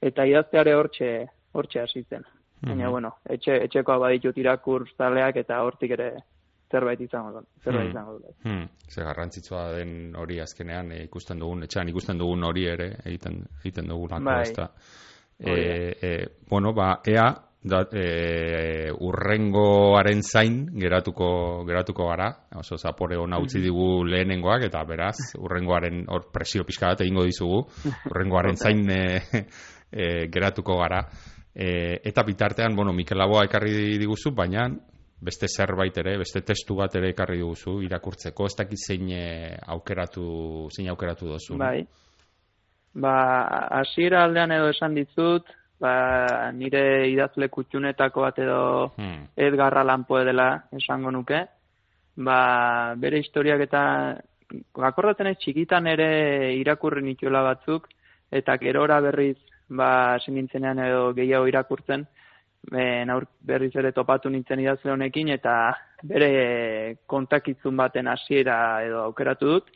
[0.05, 1.11] eta idazteare hortxe,
[1.55, 2.25] hortxe hasi zen.
[2.61, 6.09] Baina, mm bueno, etxe, etxekoa baditut irakur zaleak eta hortik ere
[6.71, 7.41] zerbait izango da.
[7.63, 8.33] Zerbait izango da.
[8.45, 8.67] Hmm.
[8.89, 13.91] Ze garrantzitsua den hori azkenean e, ikusten dugun, etxean ikusten dugun hori ere egiten, egiten
[13.91, 14.41] dugun bai.
[14.41, 14.69] ez da.
[15.37, 15.53] E,
[16.01, 16.11] e,
[16.49, 17.27] bueno, ba, ea,
[17.65, 22.29] da, e, urrengoaren zain geratuko geratuko gara,
[22.61, 27.63] oso zapore hona utzi digu lehenengoak, eta beraz, urrengoaren hor presio pixka bat egingo dizugu,
[28.11, 29.01] urrengoaren zain e,
[29.91, 31.01] e, geratuko gara.
[31.55, 34.67] E, eta bitartean, bueno, Mikel Laboa ekarri diguzu, baina
[35.25, 39.09] beste zerbait ere, beste testu bat ere ekarri diguzu irakurtzeko, ez dakit zein
[39.73, 41.57] aukeratu, zein aukeratu dozu.
[41.57, 41.79] Bai.
[42.95, 43.15] Ba,
[43.81, 45.49] hasiera aldean edo esan dizut,
[45.79, 48.61] ba, nire idazle kutxunetako bat edo
[48.97, 49.35] hmm.
[49.35, 51.45] Edgar Allan dela esango nuke.
[52.15, 54.15] Ba, bere historiak eta
[54.81, 57.87] akordatzen ez txikitan ere irakurri nituela batzuk,
[58.31, 59.37] eta gerora berriz
[59.69, 62.05] ba, nintzenean edo gehiago irakurtzen,
[62.71, 65.73] ben, aur, berriz ere topatu nintzen idazle honekin, eta
[66.03, 69.71] bere kontakitzun baten hasiera edo aukeratu dut,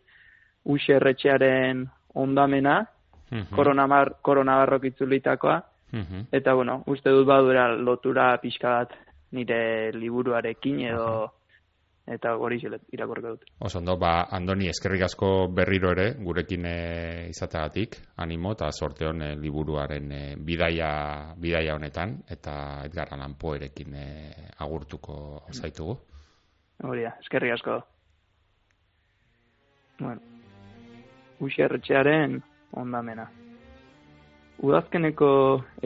[0.65, 2.85] uxe erretxearen ondamena,
[3.31, 4.15] mm -hmm.
[4.21, 5.61] koronabarrok itzulitakoa,
[5.91, 6.27] mhm.
[6.31, 8.95] eta bueno, uste dut badura lotura pixka bat
[9.31, 11.31] nire liburuarekin edo
[12.09, 12.57] eta hori
[12.91, 13.43] irakurko dut.
[13.61, 16.77] Osondo, ba, Andoni, eskerrik asko berriro ere, gurekin e,
[17.29, 20.89] izateagatik, animo eta sorte hon e, liburuaren e, bidaia,
[21.37, 22.55] bidaia honetan, eta
[22.87, 24.07] Edgar Allan Poerekin e,
[24.65, 25.19] agurtuko
[25.53, 25.99] zaitugu.
[26.89, 27.77] Hori da, eskerrik asko.
[29.99, 30.21] Bueno,
[31.45, 32.39] uxerretxearen
[32.79, 33.27] ondamena.
[34.59, 35.31] Udazkeneko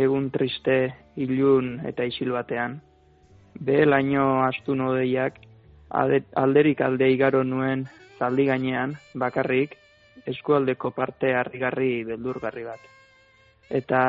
[0.01, 0.77] egun triste,
[1.21, 2.79] ilun eta isil batean,
[3.59, 5.37] be laino astu nodeiak,
[5.93, 7.85] alderik alde igaro nuen
[8.17, 9.77] zaldi gainean, bakarrik,
[10.25, 12.81] eskualdeko parte harrigarri beldurgarri bat.
[13.69, 14.01] Eta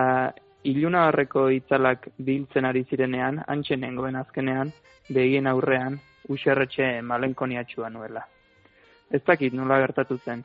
[0.64, 4.72] iluna horreko itzalak biltzen ari zirenean, antxe nengoen azkenean,
[5.10, 8.24] begien aurrean, userretxe malenkoniatxua nuela.
[9.12, 10.40] Ez dakit nola gertatu zen,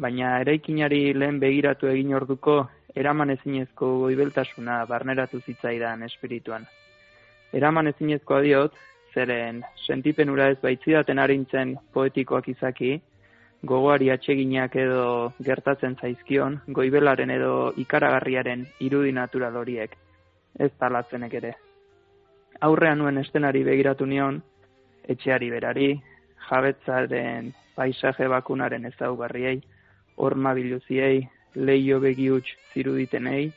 [0.00, 2.56] baina eraikinari lehen begiratu egin orduko,
[2.96, 6.66] eraman ezinezko goibeltasuna barneratu zitzaidan espirituan.
[7.52, 8.74] Eraman ezinezkoa diot,
[9.14, 12.92] zeren sentipenura ez baitzidaten arintzen poetikoak izaki,
[13.66, 19.96] gogoari atseginak edo gertatzen zaizkion, goibelaren edo ikaragarriaren irudi natural horiek.
[20.58, 21.50] ez talatzenek ere.
[22.66, 24.40] Aurrean nuen estenari begiratu nion,
[25.08, 25.92] etxeari berari,
[26.48, 29.60] jabetzaren paisaje bakunaren ezaugarriei,
[30.26, 31.22] orma biluziei,
[31.54, 33.50] leio begiuts ziruditenei,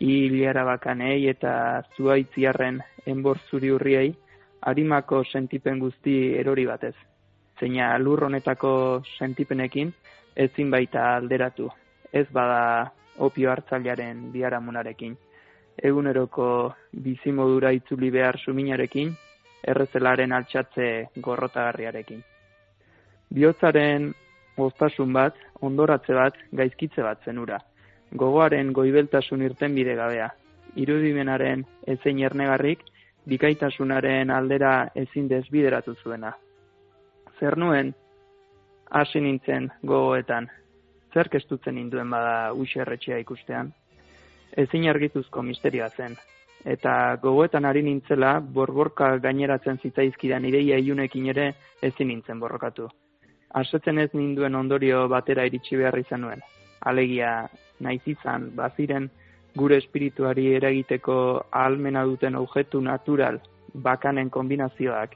[0.00, 4.14] hilera bakanei eta zuaitziarren enbor zuri hurriei,
[4.66, 6.94] harimako sentipen guzti erori batez.
[7.60, 9.92] Zeina lur honetako sentipenekin
[10.36, 11.70] ezin baita alderatu.
[12.12, 15.16] Ez bada opio hartzailearen biaramunarekin.
[15.82, 16.48] Eguneroko
[17.04, 19.12] bizimodura itzuli behar suminarekin,
[19.64, 20.88] errezelaren altxatze
[21.24, 22.22] gorrotagarriarekin.
[23.34, 24.12] Biotzaren
[24.56, 27.60] oztasun bat, ondoratze bat, gaizkitze bat zenura.
[28.12, 30.28] Gogoaren goibeltasun irten bide gabea.
[30.76, 32.82] Irudimenaren ezein ernegarrik,
[33.26, 36.32] bikaitasunaren aldera ezin desbideratu zuena.
[37.40, 37.94] Zer nuen,
[38.90, 40.48] hasi nintzen gogoetan,
[41.12, 43.72] zer kestutzen induen bada uxerretxea ikustean.
[44.56, 46.14] Ezin argituzko misterioa zen,
[46.64, 51.50] eta gogoetan ari nintzela, borborka gaineratzen zitzaizkidan ideia iunekin ere
[51.82, 52.88] ezin nintzen borrokatu.
[53.54, 56.42] Asetzen ez ninduen ondorio batera iritsi behar izan nuen.
[56.80, 57.48] Alegia,
[57.80, 59.10] naiz izan, baziren,
[59.56, 61.16] gure espirituari eragiteko
[61.50, 63.40] ahalmena duten objektu natural
[63.74, 65.14] bakanen kombinazioak,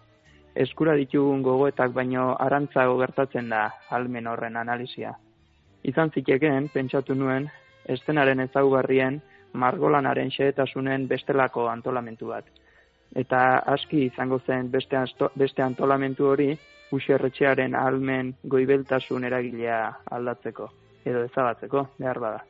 [0.54, 5.12] eskura ditugun gogoetak baino arantzago gertatzen da almen horren analizia.
[5.82, 7.48] Izan zitekeen, pentsatu nuen,
[7.88, 9.20] estenaren ezaugarrien,
[9.52, 12.44] margolanaren xehetasunen bestelako antolamentu bat.
[13.14, 14.98] Eta aski izango zen beste,
[15.34, 16.52] beste antolamentu hori,
[16.94, 19.80] userretxearen almen goibeltasun eragilea
[20.10, 20.68] aldatzeko,
[21.04, 22.44] edo ezabatzeko, behar bada.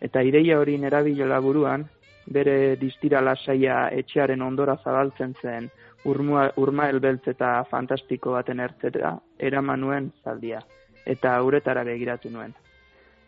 [0.00, 1.86] Eta ideia hori nerabilela buruan,
[2.26, 5.70] bere distira lasaia etxearen ondora zabaltzen zen
[6.04, 10.62] urma, elbeltz eta fantastiko baten ertzera, eraman nuen zaldia,
[11.06, 12.54] eta uretara begiratu nuen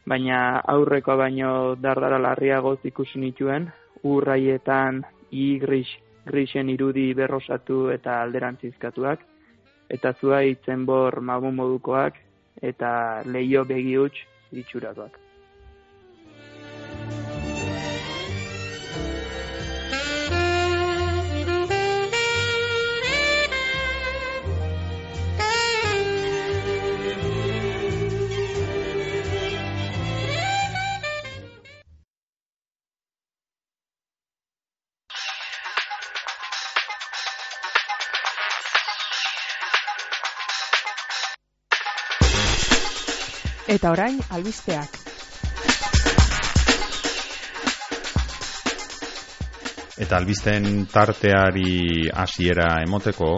[0.06, 1.50] baina aurreko baino
[1.80, 3.70] dardara larriagoz ikusi nituen,
[4.04, 5.02] urraietan
[5.32, 5.88] i gris,
[6.26, 9.24] grisen irudi berrosatu eta alderantzizkatuak,
[9.90, 12.16] eta zua itzen bor mabu modukoak,
[12.62, 15.23] eta leio begi huts itxurakoak.
[43.74, 45.00] Eta orain, albisteak.
[49.98, 53.32] Eta albisten tarteari hasiera emoteko,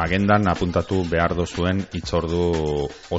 [0.00, 2.46] agendan apuntatu behar dozuen itzordu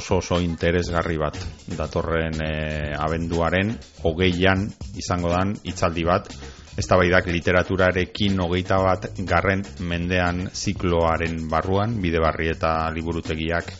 [0.00, 1.38] oso oso interesgarri bat.
[1.78, 2.50] Datorren e,
[2.98, 3.70] abenduaren,
[4.02, 4.64] hogeian
[4.98, 6.32] izango dan itzaldi bat,
[6.74, 6.86] ez
[7.30, 13.70] literaturarekin hogeita bat garren mendean zikloaren barruan, bide barri eta liburutegiak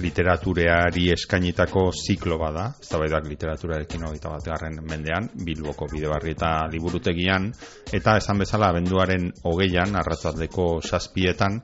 [0.00, 6.52] literatureari eskainitako ziklo bada, ez da baidak literaturarekin hogeita bat garren mendean, Bilboko bidebarri eta
[6.72, 7.50] liburutegian,
[7.92, 11.60] eta esan bezala abenduaren hogeian, arratzaldeko saspietan,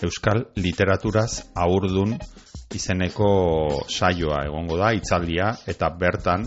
[0.00, 2.14] Euskal Literaturaz aurdun
[2.72, 3.30] izeneko
[3.84, 6.46] saioa egongo da, itzaldia, eta bertan,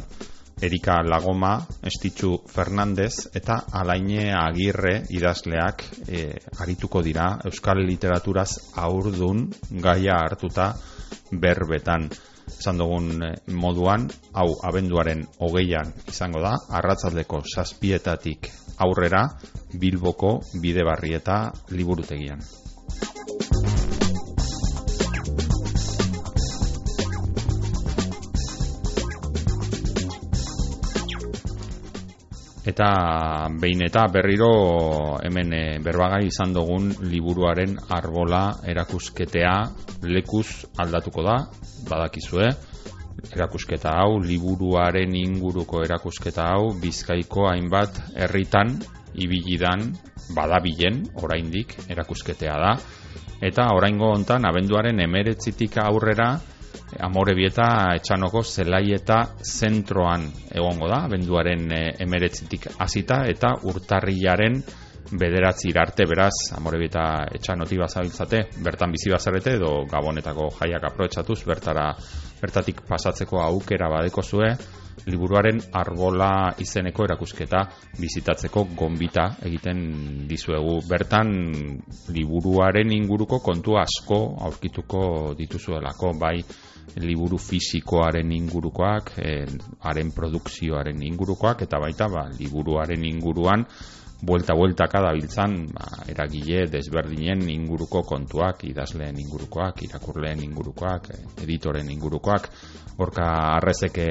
[0.64, 6.22] Erika Lagoma, Estitzu Fernandez eta Alaine Agirre idazleak e,
[6.64, 8.50] arituko dira Euskal Literaturaz
[8.86, 9.50] aurdun
[9.84, 10.70] gaia hartuta
[11.32, 12.10] berbetan
[12.48, 18.52] esan dugun eh, moduan, hau abenduaren hogeian izango da, arratzaldeko saspietatik
[18.84, 19.26] aurrera
[19.80, 22.44] Bilboko bidebarri eta liburutegian.
[32.64, 39.56] Eta behin eta berriro hemen e, berbagai izan dugun liburuaren arbola erakusketea
[40.08, 41.36] lekuz aldatuko da,
[41.90, 42.48] badakizue,
[43.36, 48.78] erakusketa hau, liburuaren inguruko erakusketa hau, bizkaiko hainbat herritan
[49.14, 49.92] ibilidan
[50.36, 52.74] badabilen oraindik erakusketea da.
[53.44, 56.38] Eta oraingo hontan abenduaren emeretzitik aurrera
[57.00, 57.68] amore bieta
[57.98, 64.62] etxanoko zelai eta zentroan egongo da, benduaren e, emeretzitik hasita eta urtarrilaren
[65.20, 67.06] bederatzi irarte beraz, amore bieta
[67.36, 71.92] etxanoti bazabiltzate, bertan bizi bazarete edo gabonetako jaiak aprobetsatuz, bertara,
[72.44, 74.52] bertatik pasatzeko aukera badeko zue,
[75.10, 77.64] liburuaren arbola izeneko erakusketa
[78.00, 79.82] bizitatzeko gombita egiten
[80.30, 80.78] dizuegu.
[80.90, 81.32] Bertan
[82.16, 86.38] liburuaren inguruko kontu asko aurkituko dituzuelako, bai
[87.00, 89.34] liburu fisikoaren ingurukoak, e,
[89.88, 93.66] haren produkzioaren ingurukoak, eta baita ba, liburuaren inguruan
[94.24, 101.10] buelta-bueltaka dabiltzan ba, eragile desberdinen inguruko kontuak, idazleen ingurukoak, irakurleen ingurukoak,
[101.44, 102.48] editoren ingurukoak,
[103.00, 104.08] horka arrezeke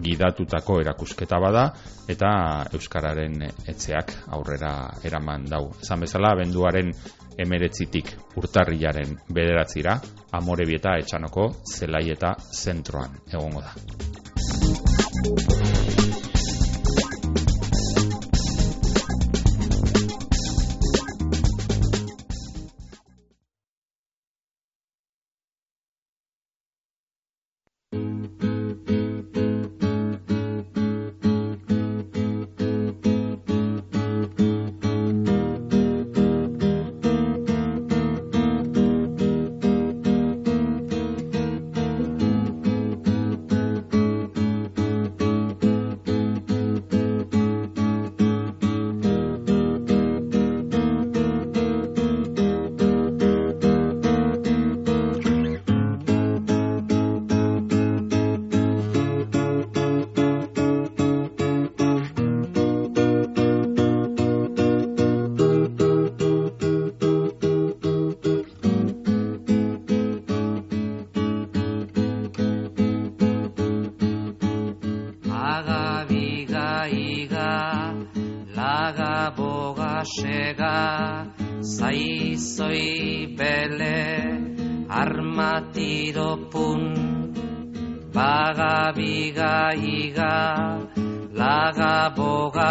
[0.00, 1.64] gidatutako erakusketa bada
[2.10, 2.30] eta
[2.74, 4.74] euskararen etxeak aurrera
[5.04, 5.64] eraman dau.
[5.82, 6.92] Esan bezala benduaren
[7.40, 9.96] emeretzitik urtarrilaren bederatzira,
[10.36, 12.34] amore bieta etxanoko zelai eta
[12.64, 13.72] zentroan egongo da.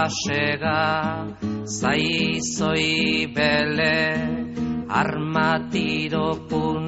[0.10, 1.26] Sega
[1.66, 3.96] zai zoi bele
[4.90, 6.86] armatiro pun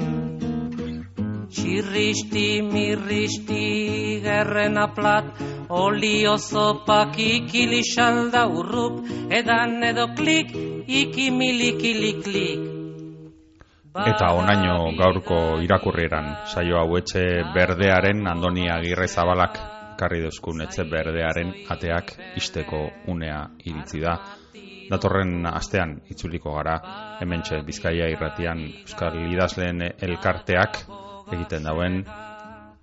[1.52, 5.24] Txirristi mirristi gerren aplat
[5.68, 10.48] Olio zopak ikili salda urrup Edan edo klik
[10.88, 11.80] ikimilik
[12.24, 12.60] klik.
[13.92, 19.71] Eta onaino gaurko irakurrieran saio hau etxe berdearen Andoni Agirre Zabalak
[20.02, 22.80] ekarri duzkun etxe berdearen ateak isteko
[23.12, 24.16] unea iritzi da.
[24.90, 26.74] Datorren astean itzuliko gara,
[27.20, 30.82] hemen Bizkaia irratian Euskal Idazleen elkarteak
[31.32, 32.02] egiten dauen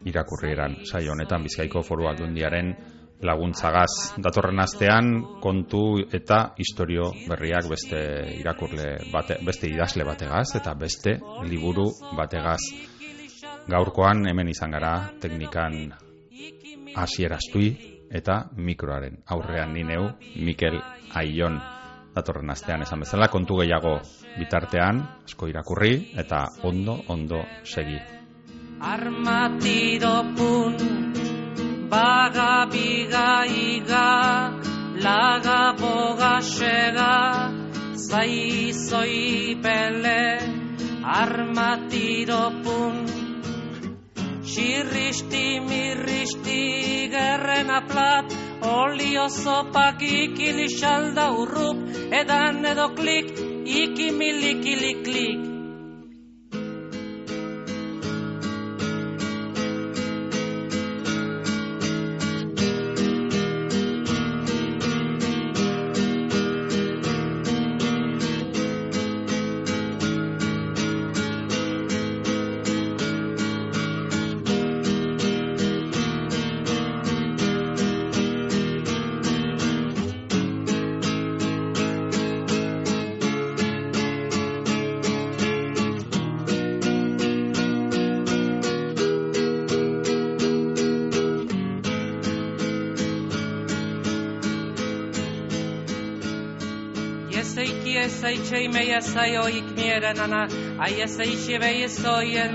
[0.05, 0.77] irakurrieran.
[0.85, 2.73] Sai honetan Bizkaiko foru aldundiaren
[3.21, 4.15] laguntzagaz.
[4.23, 5.11] Datorren astean
[5.43, 7.99] kontu eta historio berriak beste
[8.39, 12.61] irakurle bate, beste idazle bategaz eta beste liburu bategaz.
[13.67, 16.07] Gaurkoan hemen izan gara teknikan
[17.01, 17.69] hasieraztui
[18.11, 20.79] eta mikroaren aurrean ni neu Mikel
[21.15, 21.59] Aion.
[22.15, 23.99] Datorren astean esan bezala kontu gehiago
[24.39, 27.99] bitartean asko irakurri eta ondo ondo segi.
[28.81, 30.75] Armatido pun
[31.89, 34.09] baga biga iga
[35.05, 37.51] laga boga sega
[37.95, 40.39] zai zoi pele.
[41.03, 42.51] Armatido
[44.49, 48.33] pun Txirristi mirristi gerren aplat,
[48.65, 51.77] olio zopak ikili xalda urrup,
[52.21, 53.29] edan edo klik,
[53.65, 54.65] ikimilik
[55.05, 55.48] klik.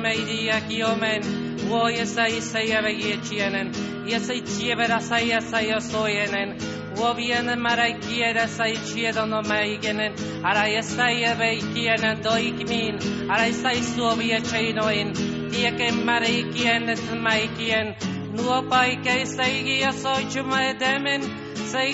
[0.03, 1.23] Meidia ki omen
[1.69, 3.73] wo ye sai sai ave ye chienen
[4.07, 6.59] ye sei cheve ra sai sai o soyenen
[6.97, 10.13] wo viene marai kiera sai chiedo no meigenen
[10.45, 12.99] ara ye sai ave kienen do ik min.
[13.31, 15.15] Ara sai su vie cheino in
[15.53, 17.95] ye ke marai kien et mai kien.
[18.37, 21.23] Nuo pai ke sai gi so chuma demen
[21.73, 21.93] sai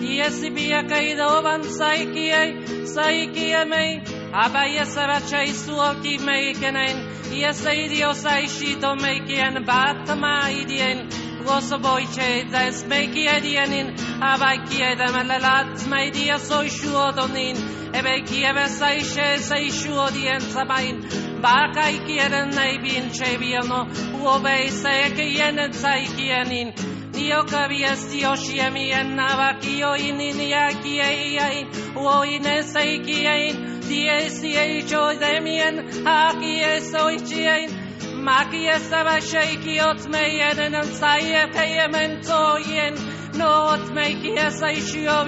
[0.00, 2.50] ki os me ye sai do ich mi ait Iesi bia caída ban saikiai,
[2.94, 4.00] saikia mei,
[4.32, 6.96] abai esaracha isu alki mei kenen,
[7.32, 11.08] iesa idio saishito mei kien bat mai dien,
[11.44, 17.56] goso boiche des mei kiedienin, abai kieda melelat mei dia so shuodonin,
[17.94, 23.86] ebe saishe saishu odien sabain, Bakai kieren nei bin chebiano,
[24.20, 26.74] uobei se ke yenen sai kienin,
[27.18, 31.66] Dio kabiez dio siemien nabakio ininiaki eiain,
[31.98, 33.56] uoine seikiein,
[33.88, 37.74] diezi eicho demien, haki esoichiein,
[38.22, 42.94] maki esabasheiki otmeien, en saie peyemen toien,
[43.38, 45.18] no otmeiki esaishio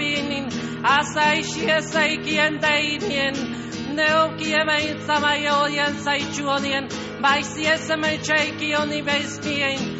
[0.96, 3.34] asaishi esaikien deinien,
[3.96, 6.88] neokie mein samayoien saichuodien,
[7.20, 9.99] baisi esamecheiki oni bezmien, Tuosi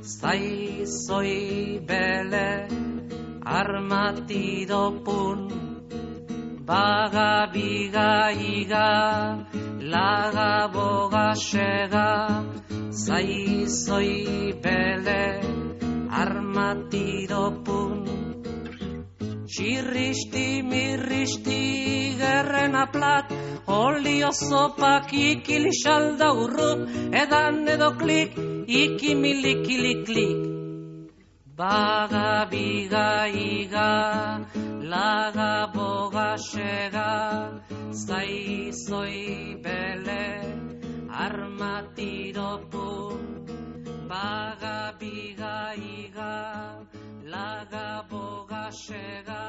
[0.00, 2.50] sai soi bele
[3.44, 5.71] armati dopun
[6.66, 8.90] baga biga iga
[9.94, 12.10] laga boga shega
[12.92, 15.40] Zai bele
[16.22, 18.04] armatido pun.
[19.48, 21.58] Txirristi mirristi
[22.20, 23.32] gerren aplat
[23.66, 26.70] Olio zopak ikili salda urru
[27.24, 28.38] Edan edo klik
[28.82, 30.51] ikimilikili klik
[31.56, 34.40] Baga biga iga
[34.92, 37.60] laga boga sega
[37.92, 38.72] Zai
[39.60, 40.24] bele
[41.24, 42.88] armatiropu.
[44.08, 46.34] Baga biga iga
[47.34, 49.41] laga boga sega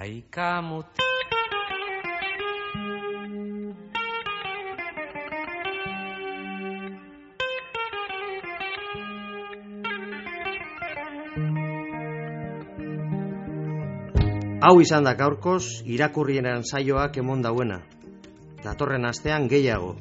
[0.00, 0.86] Aikamut
[14.60, 17.82] Hau izan da gaurkoz irakurrienan saioak emon dauena.
[18.64, 19.98] Datorren astean gehiago,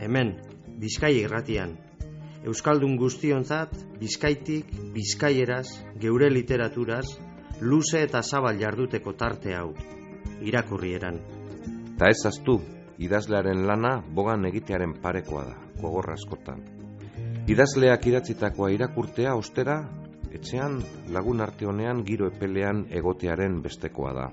[0.00, 0.32] hemen,
[0.80, 1.76] Bizkai irratian.
[2.44, 5.66] Euskaldun guztionzat, Bizkaitik, Bizkaieraz,
[6.00, 7.04] geure literaturaz,
[7.62, 9.70] luze eta zabal jarduteko tarte hau,
[10.42, 11.18] irakurrieran.
[11.98, 12.56] Ta ez aztu,
[12.98, 16.64] idazlearen lana bogan egitearen parekoa da, gogorra askotan.
[17.52, 19.76] Idazleak idatzitakoa irakurtea ostera
[20.34, 20.80] etxean
[21.14, 24.26] lagun arte honean giro epelean egotearen bestekoa da.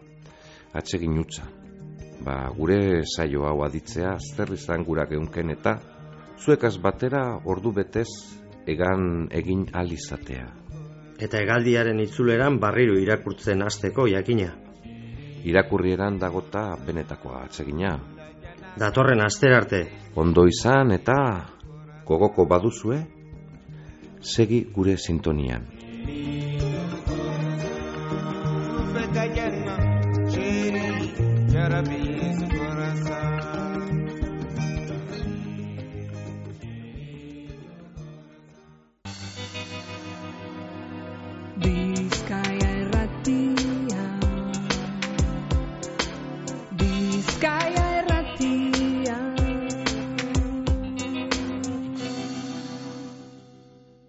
[0.73, 1.45] Atsegin utza.
[2.25, 5.77] Ba, gure saio hau aditzea zer izan gura geunken eta
[6.39, 8.09] zuekaz batera ordu betez
[8.69, 10.47] egan egin alizatea.
[11.19, 14.53] Eta egaldiaren itzuleran barriro irakurtzen hasteko jakina.
[15.43, 17.97] Irakurrieran dagota benetakoa atsegina.
[18.79, 19.81] Datorren aster arte.
[20.15, 21.17] Ondo izan eta
[22.07, 23.01] gogoko baduzue,
[24.21, 25.67] segi gure sintonian.
[31.69, 32.08] Coração.